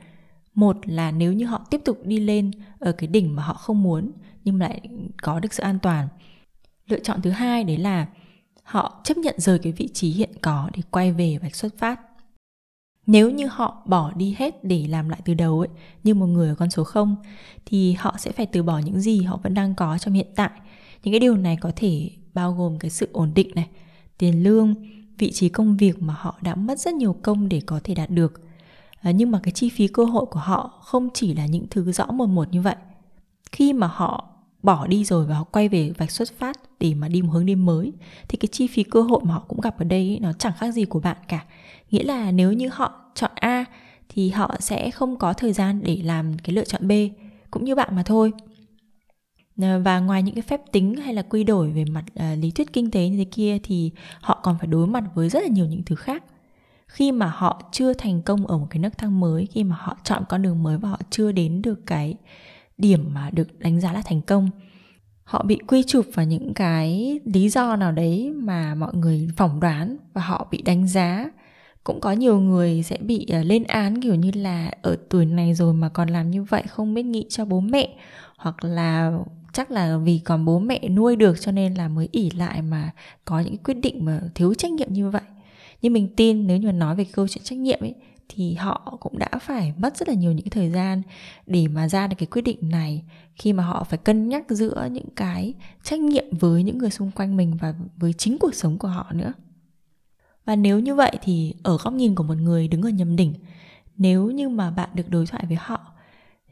Một 0.53 0.77
là 0.85 1.11
nếu 1.11 1.33
như 1.33 1.45
họ 1.45 1.65
tiếp 1.69 1.81
tục 1.85 1.99
đi 2.03 2.19
lên 2.19 2.51
ở 2.79 2.91
cái 2.91 3.07
đỉnh 3.07 3.35
mà 3.35 3.43
họ 3.43 3.53
không 3.53 3.83
muốn 3.83 4.11
nhưng 4.43 4.59
lại 4.59 4.81
có 5.21 5.39
được 5.39 5.53
sự 5.53 5.63
an 5.63 5.79
toàn. 5.79 6.07
Lựa 6.87 6.99
chọn 6.99 7.21
thứ 7.21 7.29
hai 7.29 7.63
đấy 7.63 7.77
là 7.77 8.07
họ 8.63 9.01
chấp 9.03 9.17
nhận 9.17 9.35
rời 9.37 9.59
cái 9.59 9.73
vị 9.73 9.87
trí 9.93 10.09
hiện 10.09 10.29
có 10.41 10.69
để 10.73 10.81
quay 10.91 11.11
về 11.11 11.37
và 11.41 11.49
xuất 11.53 11.77
phát 11.77 11.99
nếu 13.07 13.29
như 13.29 13.47
họ 13.47 13.81
bỏ 13.85 14.11
đi 14.15 14.35
hết 14.37 14.63
để 14.63 14.87
làm 14.89 15.09
lại 15.09 15.19
từ 15.25 15.33
đầu 15.33 15.59
ấy 15.59 15.69
như 16.03 16.13
một 16.13 16.25
người 16.25 16.49
ở 16.49 16.55
con 16.55 16.69
số 16.69 16.83
0 16.83 17.15
thì 17.65 17.93
họ 17.93 18.15
sẽ 18.17 18.31
phải 18.31 18.45
từ 18.45 18.63
bỏ 18.63 18.79
những 18.79 19.01
gì 19.01 19.21
họ 19.21 19.39
vẫn 19.43 19.53
đang 19.53 19.75
có 19.75 19.97
trong 19.97 20.13
hiện 20.13 20.27
tại. 20.35 20.49
Những 21.03 21.13
cái 21.13 21.19
điều 21.19 21.37
này 21.37 21.57
có 21.61 21.71
thể 21.75 22.09
bao 22.33 22.53
gồm 22.53 22.79
cái 22.79 22.91
sự 22.91 23.09
ổn 23.13 23.31
định 23.35 23.49
này 23.55 23.67
tiền 24.17 24.43
lương 24.43 24.75
vị 25.17 25.31
trí 25.31 25.49
công 25.49 25.77
việc 25.77 26.01
mà 26.01 26.15
họ 26.17 26.39
đã 26.41 26.55
mất 26.55 26.79
rất 26.79 26.93
nhiều 26.93 27.15
công 27.21 27.49
để 27.49 27.61
có 27.65 27.79
thể 27.83 27.95
đạt 27.95 28.09
được. 28.09 28.41
À, 29.01 29.11
nhưng 29.11 29.31
mà 29.31 29.39
cái 29.43 29.51
chi 29.51 29.69
phí 29.69 29.87
cơ 29.87 30.03
hội 30.03 30.25
của 30.25 30.39
họ 30.39 30.79
không 30.83 31.09
chỉ 31.13 31.33
là 31.33 31.45
những 31.45 31.65
thứ 31.69 31.91
rõ 31.91 32.05
một 32.05 32.25
một 32.25 32.51
như 32.51 32.61
vậy. 32.61 32.75
Khi 33.51 33.73
mà 33.73 33.87
họ 33.87 34.34
bỏ 34.65 34.87
đi 34.87 35.03
rồi 35.03 35.25
và 35.25 35.35
họ 35.35 35.43
quay 35.43 35.69
về 35.69 35.91
vạch 35.97 36.11
xuất 36.11 36.39
phát 36.39 36.57
để 36.79 36.93
mà 36.93 37.07
đi 37.07 37.21
một 37.21 37.31
hướng 37.33 37.45
đi 37.45 37.55
mới 37.55 37.93
thì 38.27 38.37
cái 38.37 38.49
chi 38.51 38.67
phí 38.67 38.83
cơ 38.83 39.01
hội 39.01 39.21
mà 39.23 39.33
họ 39.33 39.45
cũng 39.47 39.61
gặp 39.61 39.79
ở 39.79 39.85
đây 39.85 40.19
nó 40.21 40.33
chẳng 40.33 40.53
khác 40.59 40.71
gì 40.71 40.85
của 40.85 40.99
bạn 40.99 41.17
cả. 41.27 41.45
Nghĩa 41.91 42.03
là 42.03 42.31
nếu 42.31 42.53
như 42.53 42.69
họ 42.73 42.93
chọn 43.15 43.31
a 43.35 43.65
thì 44.09 44.29
họ 44.29 44.55
sẽ 44.59 44.91
không 44.91 45.17
có 45.17 45.33
thời 45.33 45.53
gian 45.53 45.81
để 45.83 46.01
làm 46.03 46.37
cái 46.37 46.55
lựa 46.55 46.65
chọn 46.65 46.87
b 46.87 46.91
cũng 47.51 47.65
như 47.65 47.75
bạn 47.75 47.95
mà 47.95 48.03
thôi. 48.03 48.31
Ờ, 49.61 49.79
và 49.79 49.99
ngoài 49.99 50.23
những 50.23 50.35
cái 50.35 50.41
phép 50.41 50.61
tính 50.71 50.95
hay 50.95 51.13
là 51.13 51.21
quy 51.21 51.43
đổi 51.43 51.71
về 51.71 51.85
mặt 51.85 52.03
uh, 52.13 52.39
lý 52.39 52.51
thuyết 52.51 52.73
kinh 52.73 52.91
tế 52.91 53.09
như 53.09 53.17
thế 53.17 53.25
kia 53.31 53.57
thì 53.63 53.91
họ 54.21 54.39
còn 54.43 54.57
phải 54.59 54.67
đối 54.67 54.87
mặt 54.87 55.03
với 55.15 55.29
rất 55.29 55.43
là 55.43 55.49
nhiều 55.49 55.65
những 55.65 55.83
thứ 55.85 55.95
khác. 55.95 56.23
Khi 56.87 57.11
mà 57.11 57.33
họ 57.35 57.61
chưa 57.71 57.93
thành 57.93 58.21
công 58.21 58.47
ở 58.47 58.57
một 58.57 58.67
cái 58.69 58.79
nấc 58.79 58.97
thang 58.97 59.19
mới 59.19 59.45
khi 59.45 59.63
mà 59.63 59.75
họ 59.79 59.97
chọn 60.03 60.23
con 60.29 60.41
đường 60.41 60.63
mới 60.63 60.77
và 60.77 60.89
họ 60.89 60.99
chưa 61.09 61.31
đến 61.31 61.61
được 61.61 61.85
cái 61.85 62.15
điểm 62.77 63.13
mà 63.13 63.29
được 63.33 63.59
đánh 63.59 63.81
giá 63.81 63.93
là 63.93 64.01
thành 64.05 64.21
công. 64.21 64.49
Họ 65.23 65.43
bị 65.43 65.57
quy 65.67 65.83
chụp 65.83 66.05
vào 66.13 66.25
những 66.25 66.53
cái 66.53 67.19
lý 67.25 67.49
do 67.49 67.75
nào 67.75 67.91
đấy 67.91 68.31
mà 68.35 68.75
mọi 68.75 68.95
người 68.95 69.27
phỏng 69.37 69.59
đoán 69.59 69.97
và 70.13 70.21
họ 70.21 70.47
bị 70.51 70.61
đánh 70.61 70.87
giá. 70.87 71.29
Cũng 71.83 72.01
có 72.01 72.11
nhiều 72.11 72.39
người 72.39 72.83
sẽ 72.83 72.97
bị 72.97 73.25
à, 73.31 73.43
lên 73.43 73.63
án 73.63 74.01
kiểu 74.01 74.15
như 74.15 74.31
là 74.35 74.71
ở 74.81 74.97
tuổi 75.09 75.25
này 75.25 75.53
rồi 75.53 75.73
mà 75.73 75.89
còn 75.89 76.09
làm 76.09 76.31
như 76.31 76.43
vậy 76.43 76.63
không 76.69 76.93
biết 76.93 77.03
nghĩ 77.03 77.25
cho 77.29 77.45
bố 77.45 77.59
mẹ, 77.59 77.89
hoặc 78.37 78.63
là 78.63 79.17
chắc 79.53 79.71
là 79.71 79.97
vì 79.97 80.19
còn 80.19 80.45
bố 80.45 80.59
mẹ 80.59 80.89
nuôi 80.89 81.15
được 81.15 81.41
cho 81.41 81.51
nên 81.51 81.73
là 81.73 81.87
mới 81.87 82.09
ỉ 82.11 82.29
lại 82.29 82.61
mà 82.61 82.91
có 83.25 83.39
những 83.39 83.57
quyết 83.57 83.73
định 83.73 84.05
mà 84.05 84.21
thiếu 84.35 84.53
trách 84.53 84.71
nhiệm 84.71 84.93
như 84.93 85.09
vậy. 85.09 85.21
Nhưng 85.81 85.93
mình 85.93 86.07
tin, 86.15 86.47
nếu 86.47 86.57
như 86.57 86.71
nói 86.71 86.95
về 86.95 87.05
câu 87.11 87.27
chuyện 87.27 87.43
trách 87.43 87.59
nhiệm 87.59 87.79
ấy 87.79 87.95
thì 88.29 88.53
họ 88.53 88.97
cũng 88.99 89.19
đã 89.19 89.29
phải 89.41 89.73
mất 89.77 89.97
rất 89.97 90.07
là 90.07 90.13
nhiều 90.13 90.31
những 90.31 90.49
thời 90.49 90.69
gian 90.69 91.01
để 91.47 91.67
mà 91.67 91.87
ra 91.87 92.07
được 92.07 92.15
cái 92.19 92.27
quyết 92.27 92.41
định 92.41 92.69
này 92.69 93.03
khi 93.35 93.53
mà 93.53 93.63
họ 93.63 93.83
phải 93.83 93.97
cân 93.97 94.29
nhắc 94.29 94.43
giữa 94.49 94.87
những 94.91 95.09
cái 95.15 95.53
trách 95.83 95.99
nhiệm 95.99 96.25
với 96.39 96.63
những 96.63 96.77
người 96.77 96.89
xung 96.89 97.11
quanh 97.11 97.37
mình 97.37 97.57
và 97.61 97.73
với 97.97 98.13
chính 98.13 98.37
cuộc 98.39 98.55
sống 98.55 98.77
của 98.77 98.87
họ 98.87 99.07
nữa. 99.11 99.33
Và 100.45 100.55
nếu 100.55 100.79
như 100.79 100.95
vậy 100.95 101.17
thì 101.21 101.53
ở 101.63 101.77
góc 101.77 101.93
nhìn 101.93 102.15
của 102.15 102.23
một 102.23 102.37
người 102.37 102.67
đứng 102.67 102.81
ở 102.81 102.89
nhầm 102.89 103.15
đỉnh 103.15 103.33
nếu 103.97 104.31
như 104.31 104.49
mà 104.49 104.71
bạn 104.71 104.89
được 104.93 105.09
đối 105.09 105.25
thoại 105.25 105.45
với 105.47 105.57
họ 105.61 105.79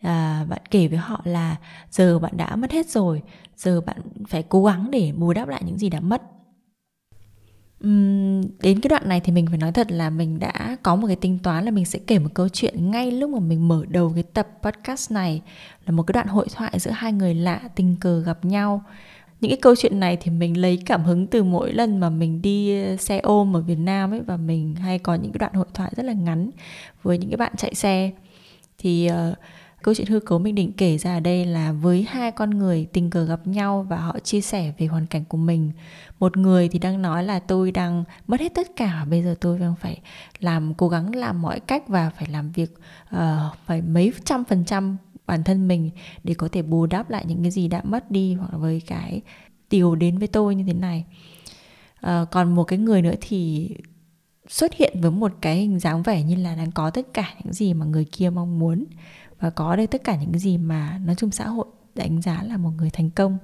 à, 0.01 0.45
bạn 0.49 0.61
kể 0.71 0.87
với 0.87 0.97
họ 0.97 1.21
là 1.23 1.55
giờ 1.91 2.19
bạn 2.19 2.37
đã 2.37 2.55
mất 2.55 2.71
hết 2.71 2.89
rồi 2.89 3.21
giờ 3.55 3.81
bạn 3.81 3.97
phải 4.27 4.43
cố 4.43 4.63
gắng 4.63 4.91
để 4.91 5.13
bù 5.17 5.33
đắp 5.33 5.47
lại 5.47 5.61
những 5.65 5.77
gì 5.77 5.89
đã 5.89 5.99
mất 5.99 6.21
uhm, 7.87 8.41
đến 8.59 8.79
cái 8.79 8.89
đoạn 8.89 9.09
này 9.09 9.19
thì 9.19 9.31
mình 9.31 9.47
phải 9.47 9.57
nói 9.57 9.71
thật 9.71 9.91
là 9.91 10.09
mình 10.09 10.39
đã 10.39 10.77
có 10.83 10.95
một 10.95 11.07
cái 11.07 11.15
tính 11.15 11.39
toán 11.43 11.65
là 11.65 11.71
mình 11.71 11.85
sẽ 11.85 11.99
kể 12.07 12.19
một 12.19 12.29
câu 12.33 12.49
chuyện 12.49 12.91
ngay 12.91 13.11
lúc 13.11 13.29
mà 13.29 13.39
mình 13.39 13.67
mở 13.67 13.85
đầu 13.89 14.11
cái 14.15 14.23
tập 14.23 14.47
podcast 14.61 15.11
này. 15.11 15.41
Là 15.85 15.91
một 15.91 16.03
cái 16.03 16.13
đoạn 16.13 16.27
hội 16.27 16.47
thoại 16.55 16.79
giữa 16.79 16.91
hai 16.91 17.13
người 17.13 17.35
lạ 17.35 17.61
tình 17.75 17.95
cờ 17.99 18.19
gặp 18.19 18.45
nhau. 18.45 18.83
Những 19.41 19.51
cái 19.51 19.59
câu 19.61 19.75
chuyện 19.75 19.99
này 19.99 20.17
thì 20.21 20.31
mình 20.31 20.61
lấy 20.61 20.79
cảm 20.85 21.03
hứng 21.03 21.27
từ 21.27 21.43
mỗi 21.43 21.73
lần 21.73 21.99
mà 21.99 22.09
mình 22.09 22.41
đi 22.41 22.83
xe 22.97 23.19
ôm 23.19 23.55
ở 23.55 23.61
Việt 23.61 23.79
Nam 23.79 24.13
ấy 24.13 24.21
và 24.21 24.37
mình 24.37 24.75
hay 24.75 24.99
có 24.99 25.15
những 25.15 25.31
cái 25.31 25.39
đoạn 25.39 25.53
hội 25.53 25.65
thoại 25.73 25.91
rất 25.95 26.03
là 26.03 26.13
ngắn 26.13 26.49
với 27.03 27.17
những 27.17 27.29
cái 27.29 27.37
bạn 27.37 27.53
chạy 27.57 27.75
xe. 27.75 28.11
Thì 28.77 29.09
uh, 29.31 29.37
câu 29.83 29.93
chuyện 29.93 30.07
hư 30.07 30.19
cấu 30.19 30.39
mình 30.39 30.55
định 30.55 30.71
kể 30.77 30.97
ra 30.97 31.17
ở 31.17 31.19
đây 31.19 31.45
là 31.45 31.71
với 31.71 32.05
hai 32.09 32.31
con 32.31 32.49
người 32.49 32.87
tình 32.93 33.09
cờ 33.09 33.25
gặp 33.25 33.47
nhau 33.47 33.85
và 33.89 33.97
họ 33.97 34.19
chia 34.19 34.41
sẻ 34.41 34.73
về 34.77 34.85
hoàn 34.85 35.05
cảnh 35.05 35.23
của 35.25 35.37
mình. 35.37 35.71
Một 36.19 36.37
người 36.37 36.69
thì 36.69 36.79
đang 36.79 37.01
nói 37.01 37.23
là 37.23 37.39
tôi 37.39 37.71
đang 37.71 38.03
mất 38.27 38.39
hết 38.39 38.53
tất 38.55 38.67
cả 38.75 39.05
bây 39.09 39.23
giờ 39.23 39.35
tôi 39.41 39.59
đang 39.59 39.75
phải 39.75 40.01
làm 40.39 40.73
cố 40.73 40.89
gắng 40.89 41.15
làm 41.15 41.41
mọi 41.41 41.59
cách 41.59 41.87
và 41.87 42.09
phải 42.09 42.27
làm 42.31 42.51
việc 42.51 42.73
uh, 43.15 43.19
phải 43.65 43.81
mấy 43.81 44.13
trăm 44.25 44.43
phần 44.43 44.65
trăm 44.65 44.97
bản 45.27 45.43
thân 45.43 45.67
mình 45.67 45.89
để 46.23 46.33
có 46.33 46.47
thể 46.51 46.61
bù 46.61 46.85
đắp 46.85 47.09
lại 47.09 47.25
những 47.27 47.41
cái 47.41 47.51
gì 47.51 47.67
đã 47.67 47.81
mất 47.83 48.11
đi 48.11 48.33
hoặc 48.33 48.51
là 48.51 48.57
với 48.57 48.81
cái 48.87 49.21
điều 49.69 49.95
đến 49.95 50.17
với 50.17 50.27
tôi 50.27 50.55
như 50.55 50.63
thế 50.63 50.73
này. 50.73 51.05
Uh, 52.05 52.09
còn 52.31 52.55
một 52.55 52.63
cái 52.63 52.79
người 52.79 53.01
nữa 53.01 53.15
thì 53.21 53.69
xuất 54.53 54.73
hiện 54.73 54.97
với 55.01 55.11
một 55.11 55.31
cái 55.41 55.57
hình 55.57 55.79
dáng 55.79 56.03
vẻ 56.03 56.23
như 56.23 56.35
là 56.35 56.55
đang 56.55 56.71
có 56.71 56.89
tất 56.89 57.07
cả 57.13 57.33
những 57.43 57.53
gì 57.53 57.73
mà 57.73 57.85
người 57.85 58.05
kia 58.05 58.29
mong 58.29 58.59
muốn 58.59 58.85
và 59.39 59.49
có 59.49 59.75
đây 59.75 59.87
tất 59.87 60.03
cả 60.03 60.15
những 60.15 60.39
gì 60.39 60.57
mà 60.57 60.99
nói 61.05 61.15
chung 61.15 61.31
xã 61.31 61.47
hội 61.47 61.65
đánh 61.95 62.21
giá 62.21 62.43
là 62.43 62.57
một 62.57 62.69
người 62.77 62.89
thành 62.89 63.09
công. 63.09 63.37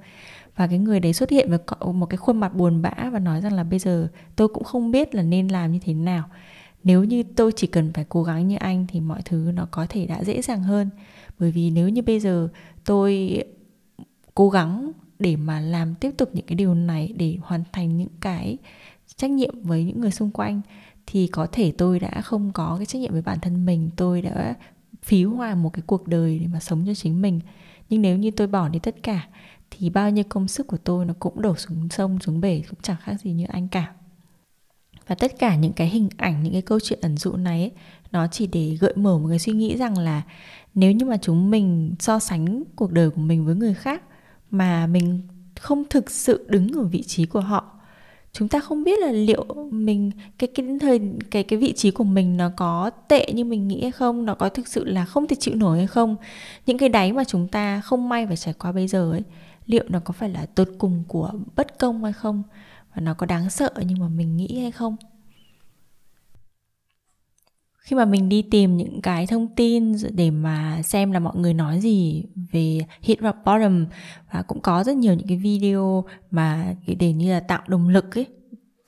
Và 0.56 0.66
cái 0.66 0.78
người 0.78 1.00
đấy 1.00 1.12
xuất 1.12 1.30
hiện 1.30 1.50
với 1.50 1.58
một 1.92 2.06
cái 2.06 2.16
khuôn 2.16 2.40
mặt 2.40 2.54
buồn 2.54 2.82
bã 2.82 3.10
và 3.12 3.18
nói 3.18 3.40
rằng 3.40 3.52
là 3.52 3.64
bây 3.64 3.78
giờ 3.78 4.08
tôi 4.36 4.48
cũng 4.48 4.64
không 4.64 4.90
biết 4.90 5.14
là 5.14 5.22
nên 5.22 5.48
làm 5.48 5.72
như 5.72 5.78
thế 5.82 5.94
nào. 5.94 6.24
Nếu 6.84 7.04
như 7.04 7.22
tôi 7.22 7.52
chỉ 7.56 7.66
cần 7.66 7.92
phải 7.92 8.04
cố 8.08 8.22
gắng 8.22 8.48
như 8.48 8.56
anh 8.56 8.86
thì 8.88 9.00
mọi 9.00 9.22
thứ 9.24 9.50
nó 9.54 9.68
có 9.70 9.86
thể 9.88 10.06
đã 10.06 10.24
dễ 10.24 10.42
dàng 10.42 10.62
hơn. 10.62 10.90
Bởi 11.38 11.50
vì 11.50 11.70
nếu 11.70 11.88
như 11.88 12.02
bây 12.02 12.20
giờ 12.20 12.48
tôi 12.84 13.38
cố 14.34 14.50
gắng 14.50 14.92
để 15.18 15.36
mà 15.36 15.60
làm 15.60 15.94
tiếp 15.94 16.10
tục 16.16 16.30
những 16.32 16.46
cái 16.46 16.56
điều 16.56 16.74
này, 16.74 17.14
để 17.16 17.36
hoàn 17.42 17.64
thành 17.72 17.96
những 17.96 18.08
cái 18.20 18.58
trách 19.16 19.30
nhiệm 19.30 19.62
với 19.62 19.84
những 19.84 20.00
người 20.00 20.10
xung 20.10 20.30
quanh 20.30 20.60
thì 21.06 21.26
có 21.26 21.46
thể 21.52 21.72
tôi 21.78 22.00
đã 22.00 22.20
không 22.20 22.52
có 22.52 22.74
cái 22.76 22.86
trách 22.86 22.98
nhiệm 22.98 23.12
với 23.12 23.22
bản 23.22 23.40
thân 23.40 23.66
mình. 23.66 23.90
Tôi 23.96 24.22
đã 24.22 24.54
phí 25.02 25.24
hoài 25.24 25.54
một 25.54 25.70
cái 25.72 25.82
cuộc 25.86 26.08
đời 26.08 26.38
để 26.38 26.46
mà 26.46 26.60
sống 26.60 26.84
cho 26.86 26.94
chính 26.94 27.22
mình. 27.22 27.40
Nhưng 27.88 28.02
nếu 28.02 28.16
như 28.16 28.30
tôi 28.30 28.46
bỏ 28.46 28.68
đi 28.68 28.78
tất 28.78 29.02
cả 29.02 29.28
thì 29.70 29.90
bao 29.90 30.10
nhiêu 30.10 30.24
công 30.28 30.48
sức 30.48 30.66
của 30.66 30.76
tôi 30.76 31.04
nó 31.04 31.14
cũng 31.18 31.42
đổ 31.42 31.56
xuống 31.56 31.88
sông 31.88 32.18
xuống 32.20 32.40
bể 32.40 32.62
cũng 32.70 32.78
chẳng 32.82 32.96
khác 33.02 33.14
gì 33.20 33.32
như 33.32 33.44
anh 33.48 33.68
cả. 33.68 33.92
Và 35.06 35.14
tất 35.14 35.38
cả 35.38 35.56
những 35.56 35.72
cái 35.72 35.88
hình 35.88 36.08
ảnh 36.16 36.42
những 36.42 36.52
cái 36.52 36.62
câu 36.62 36.80
chuyện 36.80 36.98
ẩn 37.02 37.16
dụ 37.16 37.32
này 37.32 37.60
ấy, 37.60 37.72
nó 38.12 38.26
chỉ 38.26 38.46
để 38.46 38.76
gợi 38.80 38.92
mở 38.96 39.18
một 39.18 39.28
cái 39.28 39.38
suy 39.38 39.52
nghĩ 39.52 39.76
rằng 39.76 39.98
là 39.98 40.22
nếu 40.74 40.92
như 40.92 41.06
mà 41.06 41.16
chúng 41.22 41.50
mình 41.50 41.94
so 41.98 42.18
sánh 42.18 42.62
cuộc 42.76 42.92
đời 42.92 43.10
của 43.10 43.20
mình 43.20 43.46
với 43.46 43.54
người 43.54 43.74
khác 43.74 44.02
mà 44.50 44.86
mình 44.86 45.20
không 45.60 45.84
thực 45.90 46.10
sự 46.10 46.46
đứng 46.48 46.72
ở 46.72 46.84
vị 46.84 47.02
trí 47.02 47.26
của 47.26 47.40
họ 47.40 47.79
chúng 48.32 48.48
ta 48.48 48.60
không 48.60 48.84
biết 48.84 48.98
là 49.00 49.12
liệu 49.12 49.44
mình, 49.70 50.10
cái 50.38 50.48
cái 50.54 50.66
thời, 50.80 51.00
cái 51.30 51.42
cái 51.44 51.58
vị 51.58 51.72
trí 51.72 51.90
của 51.90 52.04
mình 52.04 52.36
nó 52.36 52.50
có 52.56 52.90
tệ 53.08 53.32
như 53.32 53.44
mình 53.44 53.68
nghĩ 53.68 53.82
hay 53.82 53.90
không, 53.90 54.26
nó 54.26 54.34
có 54.34 54.48
thực 54.48 54.68
sự 54.68 54.84
là 54.84 55.04
không 55.04 55.26
thể 55.26 55.36
chịu 55.40 55.54
nổi 55.54 55.78
hay 55.78 55.86
không. 55.86 56.16
Những 56.66 56.78
cái 56.78 56.88
đáy 56.88 57.12
mà 57.12 57.24
chúng 57.24 57.48
ta 57.48 57.80
không 57.80 58.08
may 58.08 58.26
phải 58.26 58.36
trải 58.36 58.54
qua 58.54 58.72
bây 58.72 58.88
giờ 58.88 59.10
ấy, 59.12 59.22
liệu 59.66 59.84
nó 59.88 60.00
có 60.04 60.12
phải 60.12 60.28
là 60.28 60.46
tột 60.54 60.68
cùng 60.78 61.04
của 61.08 61.30
bất 61.56 61.78
công 61.78 62.04
hay 62.04 62.12
không? 62.12 62.42
Và 62.94 63.00
nó 63.02 63.14
có 63.14 63.26
đáng 63.26 63.50
sợ 63.50 63.70
nhưng 63.86 63.98
mà 64.00 64.08
mình 64.08 64.36
nghĩ 64.36 64.60
hay 64.60 64.70
không? 64.70 64.96
Khi 67.90 67.96
mà 67.96 68.04
mình 68.04 68.28
đi 68.28 68.42
tìm 68.42 68.76
những 68.76 69.00
cái 69.02 69.26
thông 69.26 69.48
tin 69.56 69.92
để 70.12 70.30
mà 70.30 70.82
xem 70.82 71.12
là 71.12 71.18
mọi 71.18 71.36
người 71.36 71.54
nói 71.54 71.80
gì 71.80 72.24
về 72.52 72.80
hit 73.02 73.18
rock 73.20 73.38
bottom 73.44 73.86
và 74.32 74.42
cũng 74.42 74.60
có 74.60 74.84
rất 74.84 74.96
nhiều 74.96 75.14
những 75.14 75.26
cái 75.26 75.36
video 75.36 76.04
mà 76.30 76.74
để 76.98 77.12
như 77.12 77.32
là 77.32 77.40
tạo 77.40 77.62
động 77.66 77.88
lực 77.88 78.18
ấy 78.18 78.26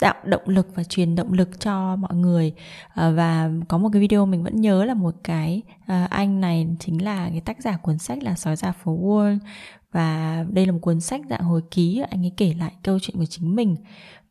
tạo 0.01 0.15
động 0.25 0.43
lực 0.47 0.69
và 0.75 0.85
truyền 0.85 1.15
động 1.15 1.33
lực 1.33 1.61
cho 1.61 1.97
mọi 1.97 2.15
người. 2.15 2.53
À, 2.95 3.11
và 3.11 3.51
có 3.69 3.79
một 3.79 3.89
cái 3.93 4.01
video 4.03 4.27
mình 4.27 4.43
vẫn 4.43 4.61
nhớ 4.61 4.85
là 4.85 4.95
một 4.95 5.15
cái 5.25 5.63
à, 5.87 6.07
anh 6.11 6.41
này 6.41 6.69
chính 6.79 7.05
là 7.05 7.29
cái 7.31 7.41
tác 7.41 7.63
giả 7.63 7.77
cuốn 7.77 7.99
sách 7.99 8.23
là 8.23 8.35
sói 8.35 8.57
già 8.57 8.73
phố 8.73 8.99
Wall 9.03 9.39
và 9.93 10.45
đây 10.51 10.67
là 10.67 10.73
một 10.73 10.79
cuốn 10.83 11.01
sách 11.01 11.21
dạng 11.31 11.43
hồi 11.43 11.61
ký 11.71 12.03
anh 12.11 12.25
ấy 12.25 12.33
kể 12.37 12.55
lại 12.59 12.73
câu 12.83 12.99
chuyện 12.99 13.17
của 13.17 13.25
chính 13.25 13.57
mình 13.57 13.77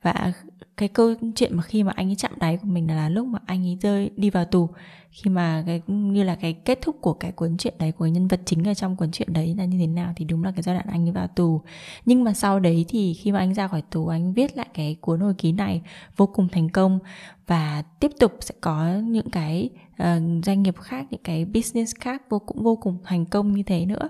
và 0.02 0.34
cái 0.78 0.90
câu 0.90 1.14
chuyện 1.36 1.58
mà 1.58 1.64
khi 1.64 1.84
mà 1.84 1.92
anh 1.96 2.10
ấy 2.10 2.16
chạm 2.16 2.32
đáy 2.40 2.58
của 2.58 2.68
mình 2.68 2.88
là, 2.88 3.10
lúc 3.10 3.28
mà 3.28 3.40
anh 3.46 3.66
ấy 3.66 3.78
rơi 3.82 4.12
đi 4.16 4.30
vào 4.30 4.46
tù. 4.46 4.70
Khi 5.12 5.30
mà 5.30 5.64
cái 5.66 5.82
như 5.88 6.24
là 6.24 6.36
cái 6.36 6.54
kết 6.54 6.80
thúc 6.82 6.96
của 7.02 7.14
cái 7.14 7.32
cuốn 7.32 7.58
truyện 7.58 7.74
đấy 7.80 7.92
của 7.92 8.06
nhân 8.06 8.28
vật 8.28 8.42
chính 8.46 8.68
ở 8.68 8.74
trong 8.74 8.96
cuốn 8.96 9.12
truyện 9.12 9.34
đấy 9.34 9.56
là 9.58 9.66
như 9.66 9.78
thế 9.80 9.88
nào 9.88 10.14
thì 10.16 10.26
đúng 10.26 10.44
là 10.44 10.52
cái 10.52 10.64
giai 10.64 10.76
đoạn 10.76 10.88
anh 10.90 11.08
ấy 11.08 11.12
vào 11.12 11.28
tù. 11.28 11.62
Nhưng 12.06 12.24
mà 12.24 12.34
sau 12.34 12.60
đấy 12.60 12.86
thì 12.88 13.14
khi 13.14 13.32
mà 13.32 13.40
anh 13.40 13.54
ra 13.54 13.68
khỏi 13.68 13.82
tù 13.82 14.08
anh 14.08 14.34
viết 14.34 14.58
lại 14.58 14.68
cái 14.74 14.96
cuốn 15.02 15.20
hồi 15.20 15.34
ký 15.38 15.52
này 15.52 15.82
vô 16.18 16.26
cùng 16.26 16.48
thành 16.50 16.70
công. 16.70 17.00
Và 17.48 17.84
tiếp 18.00 18.12
tục 18.20 18.32
sẽ 18.40 18.56
có 18.62 18.88
những 19.04 19.30
cái 19.30 19.70
uh, 19.94 20.46
doanh 20.46 20.64
nghiệp 20.64 20.76
khác 20.78 21.06
những 21.12 21.24
cái 21.24 21.46
business 21.46 21.96
khác 21.96 22.22
vô 22.30 22.40
cũng 22.40 22.64
vô 22.64 22.76
cùng 22.76 22.98
thành 23.04 23.26
công 23.26 23.54
như 23.54 23.64
thế 23.64 23.86
nữa. 23.86 24.10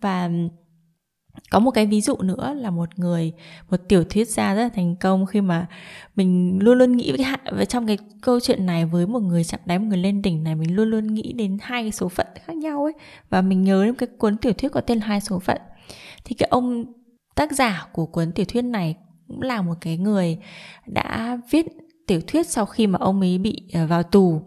Và 0.00 0.30
có 1.50 1.58
một 1.58 1.70
cái 1.70 1.86
ví 1.86 2.00
dụ 2.00 2.16
nữa 2.16 2.54
là 2.54 2.70
một 2.70 2.98
người, 2.98 3.32
một 3.70 3.76
tiểu 3.88 4.04
thuyết 4.04 4.28
gia 4.28 4.54
rất 4.54 4.62
là 4.62 4.68
thành 4.68 4.96
công 4.96 5.26
khi 5.26 5.40
mà 5.40 5.66
mình 6.16 6.58
luôn 6.62 6.78
luôn 6.78 6.96
nghĩ 6.96 7.16
với 7.52 7.66
trong 7.66 7.86
cái 7.86 7.98
câu 8.22 8.40
chuyện 8.40 8.66
này 8.66 8.84
với 8.86 9.06
một 9.06 9.20
người 9.20 9.44
chạm 9.44 9.60
đáy, 9.64 9.78
một 9.78 9.86
người 9.88 9.98
lên 9.98 10.22
đỉnh 10.22 10.44
này, 10.44 10.54
mình 10.54 10.76
luôn 10.76 10.90
luôn 10.90 11.14
nghĩ 11.14 11.32
đến 11.32 11.58
hai 11.62 11.82
cái 11.82 11.92
số 11.92 12.08
phận 12.08 12.26
khác 12.46 12.56
nhau 12.56 12.84
ấy. 12.84 12.92
Và 13.30 13.42
mình 13.42 13.64
nhớ 13.64 13.84
đến 13.84 13.94
cái 13.94 14.08
cuốn 14.18 14.36
tiểu 14.36 14.52
thuyết 14.52 14.72
có 14.72 14.80
tên 14.80 14.98
là 14.98 15.06
hai 15.06 15.20
số 15.20 15.38
phận. 15.38 15.58
Thì 16.24 16.34
cái 16.34 16.48
ông 16.50 16.84
tác 17.34 17.52
giả 17.52 17.86
của 17.92 18.06
cuốn 18.06 18.32
tiểu 18.32 18.46
thuyết 18.48 18.62
này 18.62 18.96
cũng 19.28 19.42
là 19.42 19.62
một 19.62 19.74
cái 19.80 19.96
người 19.96 20.38
đã 20.86 21.38
viết 21.50 21.66
tiểu 22.06 22.20
thuyết 22.26 22.46
sau 22.46 22.66
khi 22.66 22.86
mà 22.86 22.98
ông 22.98 23.20
ấy 23.20 23.38
bị 23.38 23.62
ờ, 23.72 23.86
vào 23.86 24.02
tù. 24.02 24.42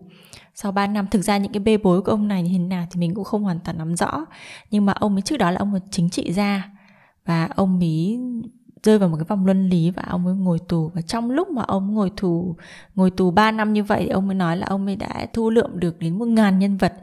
Sau 0.56 0.72
3 0.72 0.88
năm, 0.88 1.08
thực 1.12 1.22
ra 1.22 1.38
những 1.38 1.52
cái 1.52 1.60
bê 1.60 1.78
bối 1.78 2.02
của 2.02 2.12
ông 2.12 2.28
này 2.28 2.44
như 2.44 2.50
thế 2.52 2.58
nào 2.58 2.88
thì 2.92 3.00
mình 3.00 3.16
cũng 3.16 3.24
không 3.24 3.44
hoàn 3.44 3.60
toàn 3.60 3.78
nắm 3.78 3.96
rõ. 3.96 4.26
Nhưng 4.72 4.86
mà 4.86 4.94
ông 4.94 5.16
ấy 5.16 5.22
trước 5.22 5.38
đó 5.38 5.52
là 5.52 5.58
ông 5.58 5.72
một 5.72 5.80
chính 5.92 6.10
trị 6.10 6.32
gia 6.34 6.75
và 7.26 7.50
ông 7.56 7.80
ấy 7.80 8.20
rơi 8.86 8.98
vào 8.98 9.10
một 9.10 9.18
cái 9.18 9.26
vòng 9.26 9.46
luân 9.46 9.70
lý 9.70 9.92
và 9.92 10.04
ông 10.10 10.28
ấy 10.28 10.36
ngồi 10.36 10.60
tù. 10.60 10.92
Và 10.94 11.02
trong 11.02 11.32
lúc 11.32 11.50
mà 11.50 11.62
ông 11.62 11.94
ngồi 11.94 12.12
tù 12.22 12.56
ngồi 12.96 13.12
tù 13.12 13.32
3 13.32 13.52
năm 13.52 13.74
như 13.74 13.84
vậy, 13.84 14.08
ông 14.08 14.28
mới 14.28 14.36
nói 14.36 14.58
là 14.58 14.68
ông 14.68 14.86
ấy 14.86 14.96
đã 14.96 15.28
thu 15.34 15.50
lượm 15.50 15.80
được 15.80 16.00
đến 16.00 16.20
một 16.20 16.28
ngàn 16.28 16.60
nhân 16.60 16.78
vật. 16.78 16.94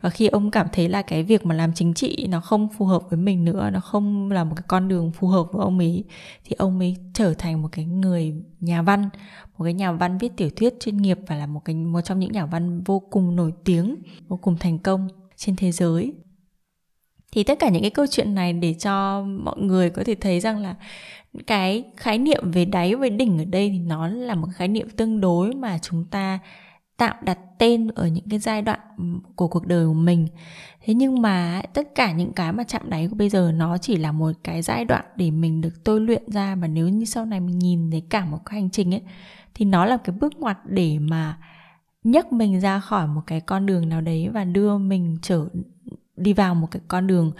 Và 0.00 0.10
khi 0.10 0.26
ông 0.26 0.50
cảm 0.50 0.66
thấy 0.72 0.88
là 0.88 1.02
cái 1.02 1.22
việc 1.22 1.46
mà 1.46 1.54
làm 1.54 1.72
chính 1.72 1.94
trị 1.94 2.26
nó 2.30 2.40
không 2.40 2.68
phù 2.78 2.84
hợp 2.84 3.02
với 3.10 3.18
mình 3.18 3.44
nữa, 3.44 3.70
nó 3.72 3.80
không 3.80 4.30
là 4.30 4.44
một 4.44 4.52
cái 4.56 4.64
con 4.68 4.88
đường 4.88 5.12
phù 5.12 5.28
hợp 5.28 5.46
với 5.52 5.64
ông 5.64 5.78
ấy, 5.78 6.04
thì 6.44 6.56
ông 6.58 6.78
ấy 6.78 6.96
trở 7.14 7.34
thành 7.34 7.62
một 7.62 7.68
cái 7.72 7.84
người 7.84 8.34
nhà 8.60 8.82
văn, 8.82 9.08
một 9.58 9.64
cái 9.64 9.74
nhà 9.74 9.92
văn 9.92 10.18
viết 10.18 10.36
tiểu 10.36 10.50
thuyết 10.56 10.80
chuyên 10.80 10.96
nghiệp 10.96 11.18
và 11.26 11.36
là 11.36 11.46
một 11.46 11.60
cái, 11.64 11.76
một 11.76 12.00
trong 12.00 12.18
những 12.18 12.32
nhà 12.32 12.46
văn 12.46 12.82
vô 12.82 12.98
cùng 13.10 13.36
nổi 13.36 13.52
tiếng, 13.64 13.96
vô 14.28 14.36
cùng 14.36 14.56
thành 14.60 14.78
công 14.78 15.08
trên 15.36 15.56
thế 15.56 15.72
giới 15.72 16.12
thì 17.32 17.42
tất 17.42 17.58
cả 17.58 17.68
những 17.68 17.82
cái 17.82 17.90
câu 17.90 18.06
chuyện 18.06 18.34
này 18.34 18.52
để 18.52 18.74
cho 18.74 19.22
mọi 19.22 19.58
người 19.58 19.90
có 19.90 20.04
thể 20.04 20.14
thấy 20.14 20.40
rằng 20.40 20.58
là 20.58 20.74
cái 21.46 21.84
khái 21.96 22.18
niệm 22.18 22.50
về 22.50 22.64
đáy 22.64 22.94
với 22.94 23.10
đỉnh 23.10 23.38
ở 23.38 23.44
đây 23.44 23.70
thì 23.70 23.78
nó 23.78 24.08
là 24.08 24.34
một 24.34 24.48
khái 24.54 24.68
niệm 24.68 24.90
tương 24.90 25.20
đối 25.20 25.54
mà 25.54 25.78
chúng 25.78 26.04
ta 26.04 26.38
tạm 26.96 27.16
đặt 27.22 27.38
tên 27.58 27.88
ở 27.88 28.06
những 28.06 28.28
cái 28.30 28.38
giai 28.38 28.62
đoạn 28.62 28.80
của 29.36 29.48
cuộc 29.48 29.66
đời 29.66 29.86
của 29.86 29.94
mình. 29.94 30.28
Thế 30.84 30.94
nhưng 30.94 31.22
mà 31.22 31.62
tất 31.74 31.94
cả 31.94 32.12
những 32.12 32.32
cái 32.32 32.52
mà 32.52 32.64
chạm 32.64 32.90
đáy 32.90 33.08
của 33.08 33.16
bây 33.16 33.28
giờ 33.28 33.52
nó 33.54 33.78
chỉ 33.78 33.96
là 33.96 34.12
một 34.12 34.32
cái 34.44 34.62
giai 34.62 34.84
đoạn 34.84 35.04
để 35.16 35.30
mình 35.30 35.60
được 35.60 35.84
tôi 35.84 36.00
luyện 36.00 36.30
ra 36.30 36.54
và 36.54 36.68
nếu 36.68 36.88
như 36.88 37.04
sau 37.04 37.26
này 37.26 37.40
mình 37.40 37.58
nhìn 37.58 37.90
thấy 37.90 38.02
cả 38.10 38.24
một 38.24 38.38
cái 38.44 38.60
hành 38.60 38.70
trình 38.70 38.94
ấy, 38.94 39.02
thì 39.54 39.64
nó 39.64 39.84
là 39.84 39.96
cái 39.96 40.16
bước 40.20 40.32
ngoặt 40.38 40.58
để 40.64 40.98
mà 40.98 41.38
nhấc 42.04 42.32
mình 42.32 42.60
ra 42.60 42.80
khỏi 42.80 43.06
một 43.06 43.20
cái 43.26 43.40
con 43.40 43.66
đường 43.66 43.88
nào 43.88 44.00
đấy 44.00 44.28
và 44.28 44.44
đưa 44.44 44.78
mình 44.78 45.18
trở 45.22 45.48
đi 46.16 46.32
vào 46.32 46.54
một 46.54 46.70
cái 46.70 46.82
con 46.88 47.06
đường 47.06 47.32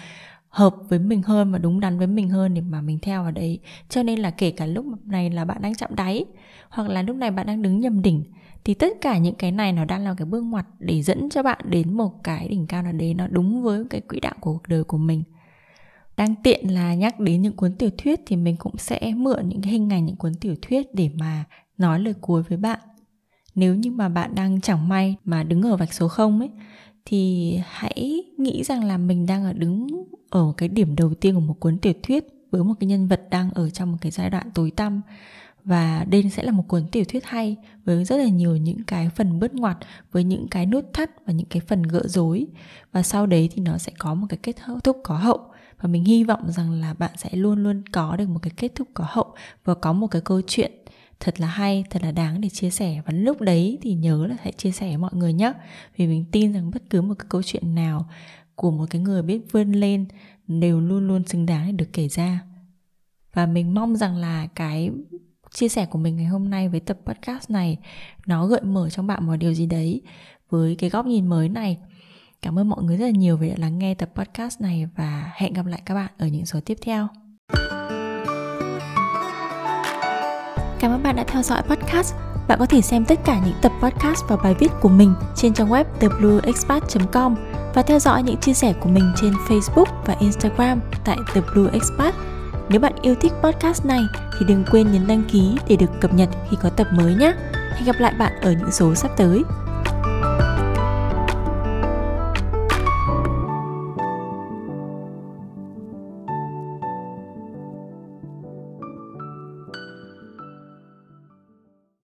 hợp 0.49 0.75
với 0.89 0.99
mình 0.99 1.23
hơn 1.23 1.53
và 1.53 1.59
đúng 1.59 1.81
đắn 1.81 1.99
với 1.99 2.07
mình 2.07 2.29
hơn 2.29 2.55
để 2.55 2.61
mà 2.61 2.81
mình 2.81 2.99
theo 2.99 3.23
vào 3.23 3.33
đấy. 3.33 3.61
Cho 3.89 4.03
nên 4.03 4.19
là 4.19 4.31
kể 4.31 4.51
cả 4.51 4.67
lúc 4.67 4.87
này 5.05 5.31
là 5.31 5.45
bạn 5.45 5.63
đang 5.63 5.75
chạm 5.75 5.95
đáy, 5.95 6.25
hoặc 6.69 6.89
là 6.89 7.03
lúc 7.03 7.17
này 7.17 7.31
bạn 7.31 7.47
đang 7.47 7.63
đứng 7.63 7.81
nhầm 7.81 8.03
đỉnh, 8.03 8.25
thì 8.65 8.75
tất 8.75 9.01
cả 9.01 9.19
những 9.19 9.35
cái 9.35 9.53
này 9.53 9.73
nó 9.73 9.85
đang 9.85 10.05
là 10.05 10.15
cái 10.19 10.27
bước 10.27 10.41
ngoặt 10.41 10.67
để 10.79 11.03
dẫn 11.03 11.31
cho 11.31 11.43
bạn 11.43 11.61
đến 11.65 11.93
một 11.93 12.25
cái 12.25 12.49
đỉnh 12.49 12.67
cao 12.67 12.83
nào 12.83 12.93
đấy 12.93 13.15
nó 13.15 13.27
đúng 13.27 13.63
với 13.63 13.85
cái 13.91 14.01
quỹ 14.01 14.21
đạo 14.21 14.35
của 14.41 14.53
cuộc 14.53 14.69
đời 14.69 14.85
của 14.85 14.99
mình. 14.99 15.23
Đang 16.17 16.35
tiện 16.43 16.75
là 16.75 16.95
nhắc 16.95 17.21
đến 17.21 17.43
những 17.43 17.57
cuốn 17.57 17.75
tiểu 17.75 17.91
thuyết 17.99 18.21
thì 18.27 18.37
mình 18.37 18.57
cũng 18.57 18.77
sẽ 18.79 19.13
mượn 19.17 19.49
những 19.49 19.63
cái 19.63 19.73
hình 19.73 19.93
ảnh, 19.93 20.07
những 20.07 20.17
cuốn 20.17 20.35
tiểu 20.35 20.55
thuyết 20.63 20.95
để 20.95 21.11
mà 21.15 21.45
nói 21.79 22.01
lời 22.01 22.15
cuối 22.21 22.43
với 22.43 22.59
bạn. 22.59 22.79
Nếu 23.55 23.75
như 23.75 23.91
mà 23.91 24.09
bạn 24.09 24.35
đang 24.35 24.61
chẳng 24.61 24.89
may 24.89 25.17
mà 25.25 25.43
đứng 25.43 25.63
ở 25.63 25.77
vạch 25.77 25.93
số 25.93 26.09
không 26.09 26.41
ấy 26.41 26.51
thì 27.07 27.55
hãy 27.67 28.23
nghĩ 28.39 28.65
rằng 28.65 28.85
là 28.85 28.99
mình 28.99 29.27
đang 29.27 29.45
ở 29.45 29.53
đứng 29.53 29.87
ở 30.31 30.53
cái 30.57 30.69
điểm 30.69 30.97
đầu 30.97 31.15
tiên 31.15 31.35
của 31.35 31.41
một 31.41 31.61
cuốn 31.61 31.79
tiểu 31.79 31.93
thuyết 32.03 32.25
với 32.51 32.65
một 32.65 32.75
cái 32.81 32.87
nhân 32.87 33.09
vật 33.09 33.23
đang 33.31 33.51
ở 33.51 33.71
trong 33.71 33.93
một 33.93 33.99
cái 34.01 34.13
giai 34.13 34.31
đoạn 34.31 34.51
tối 34.55 34.71
tăm. 34.71 35.01
Và 35.65 36.05
đây 36.09 36.31
sẽ 36.31 36.43
là 36.43 36.53
một 36.53 36.65
cuốn 36.69 36.87
tiểu 36.93 37.05
thuyết 37.09 37.25
hay 37.25 37.57
với 37.85 38.05
rất 38.05 38.17
là 38.17 38.29
nhiều 38.29 38.57
những 38.57 38.85
cái 38.87 39.11
phần 39.17 39.39
bớt 39.39 39.55
ngoặt, 39.55 39.77
với 40.13 40.25
những 40.25 40.49
cái 40.49 40.67
nút 40.67 40.93
thắt 40.93 41.27
và 41.27 41.33
những 41.33 41.47
cái 41.47 41.61
phần 41.61 41.83
gỡ 41.83 42.03
rối. 42.07 42.47
Và 42.93 43.03
sau 43.03 43.27
đấy 43.27 43.49
thì 43.53 43.63
nó 43.63 43.79
sẽ 43.79 43.93
có 43.99 44.15
một 44.15 44.27
cái 44.29 44.39
kết 44.43 44.57
thúc 44.85 44.97
có 45.05 45.17
hậu. 45.17 45.41
Và 45.81 45.89
mình 45.89 46.05
hy 46.05 46.25
vọng 46.25 46.53
rằng 46.53 46.71
là 46.73 46.95
bạn 46.95 47.11
sẽ 47.17 47.31
luôn 47.33 47.63
luôn 47.63 47.83
có 47.93 48.17
được 48.17 48.29
một 48.29 48.39
cái 48.43 48.53
kết 48.57 48.75
thúc 48.75 48.89
có 48.95 49.05
hậu 49.09 49.35
và 49.65 49.75
có 49.75 49.93
một 49.93 50.07
cái 50.07 50.23
câu 50.25 50.41
chuyện 50.47 50.73
thật 51.21 51.41
là 51.41 51.47
hay, 51.47 51.85
thật 51.91 52.03
là 52.03 52.11
đáng 52.11 52.41
để 52.41 52.49
chia 52.49 52.71
sẻ. 52.71 53.03
Và 53.07 53.13
lúc 53.13 53.41
đấy 53.41 53.79
thì 53.83 53.95
nhớ 53.95 54.27
là 54.27 54.37
hãy 54.43 54.53
chia 54.53 54.71
sẻ 54.71 54.89
với 54.89 54.99
mọi 54.99 55.11
người 55.15 55.33
nhé 55.33 55.53
vì 55.97 56.07
mình 56.07 56.25
tin 56.33 56.53
rằng 56.53 56.71
bất 56.71 56.91
cứ 56.91 57.03
một 57.03 57.15
cái 57.19 57.27
câu 57.29 57.43
chuyện 57.43 57.75
nào 57.75 58.09
của 58.55 58.71
một 58.71 58.87
cái 58.91 59.01
người 59.01 59.23
biết 59.23 59.53
vươn 59.53 59.73
lên 59.73 60.07
đều 60.47 60.81
luôn 60.81 61.07
luôn 61.07 61.25
xứng 61.25 61.47
đáng 61.47 61.67
để 61.67 61.73
được 61.73 61.93
kể 61.93 62.09
ra. 62.09 62.41
Và 63.33 63.47
mình 63.47 63.75
mong 63.75 63.97
rằng 63.97 64.17
là 64.17 64.47
cái 64.55 64.91
chia 65.51 65.69
sẻ 65.69 65.87
của 65.87 65.99
mình 65.99 66.17
ngày 66.17 66.27
hôm 66.27 66.51
nay 66.51 66.69
với 66.69 66.81
tập 66.81 66.99
podcast 67.07 67.51
này, 67.51 67.79
nó 68.27 68.47
gợi 68.47 68.61
mở 68.63 68.91
trong 68.91 69.07
bạn 69.07 69.27
một 69.27 69.37
điều 69.37 69.55
gì 69.55 69.67
đấy 69.67 70.03
với 70.51 70.75
cái 70.75 70.91
góc 70.91 71.07
nhìn 71.07 71.27
mới 71.27 71.49
này. 71.49 71.79
Cảm 72.43 72.59
ơn 72.59 72.69
mọi 72.69 72.83
người 72.83 72.97
rất 72.97 73.05
là 73.05 73.11
nhiều 73.11 73.37
vì 73.37 73.49
đã 73.49 73.55
lắng 73.59 73.79
nghe 73.79 73.95
tập 73.95 74.11
podcast 74.15 74.61
này 74.61 74.89
và 74.97 75.33
hẹn 75.35 75.53
gặp 75.53 75.67
lại 75.67 75.83
các 75.87 75.95
bạn 75.95 76.13
ở 76.19 76.27
những 76.27 76.47
số 76.47 76.61
tiếp 76.61 76.79
theo. 76.83 77.09
Cảm 80.81 80.91
ơn 80.91 81.03
bạn 81.03 81.17
đã 81.17 81.25
theo 81.27 81.43
dõi 81.43 81.63
podcast. 81.63 82.15
Bạn 82.49 82.59
có 82.59 82.67
thể 82.67 82.81
xem 82.81 83.05
tất 83.05 83.19
cả 83.25 83.41
những 83.45 83.55
tập 83.63 83.73
podcast 83.83 84.25
và 84.29 84.37
bài 84.37 84.55
viết 84.59 84.69
của 84.81 84.89
mình 84.89 85.15
trên 85.37 85.55
trang 85.55 85.69
web 85.69 85.85
theblueexpat.com 86.01 87.35
và 87.75 87.83
theo 87.83 87.99
dõi 87.99 88.23
những 88.23 88.37
chia 88.37 88.55
sẻ 88.55 88.73
của 88.81 88.89
mình 88.89 89.13
trên 89.17 89.33
Facebook 89.49 89.87
và 90.07 90.17
Instagram 90.21 90.81
tại 91.05 91.17
The 91.35 91.41
Blue 91.41 91.73
Expat. 91.73 92.15
Nếu 92.69 92.81
bạn 92.81 92.93
yêu 93.03 93.15
thích 93.15 93.33
podcast 93.43 93.87
này 93.87 94.01
thì 94.39 94.47
đừng 94.47 94.65
quên 94.71 94.93
nhấn 94.93 95.07
đăng 95.07 95.23
ký 95.33 95.57
để 95.69 95.77
được 95.77 96.01
cập 96.01 96.15
nhật 96.15 96.29
khi 96.51 96.57
có 96.63 96.71
tập 96.71 96.87
mới 96.93 97.15
nhé. 97.15 97.33
Hẹn 97.73 97.85
gặp 97.85 97.97
lại 97.99 98.15
bạn 98.19 98.33
ở 98.41 98.53
những 98.53 98.71
số 98.71 98.95
sắp 98.95 99.11
tới. 99.17 99.43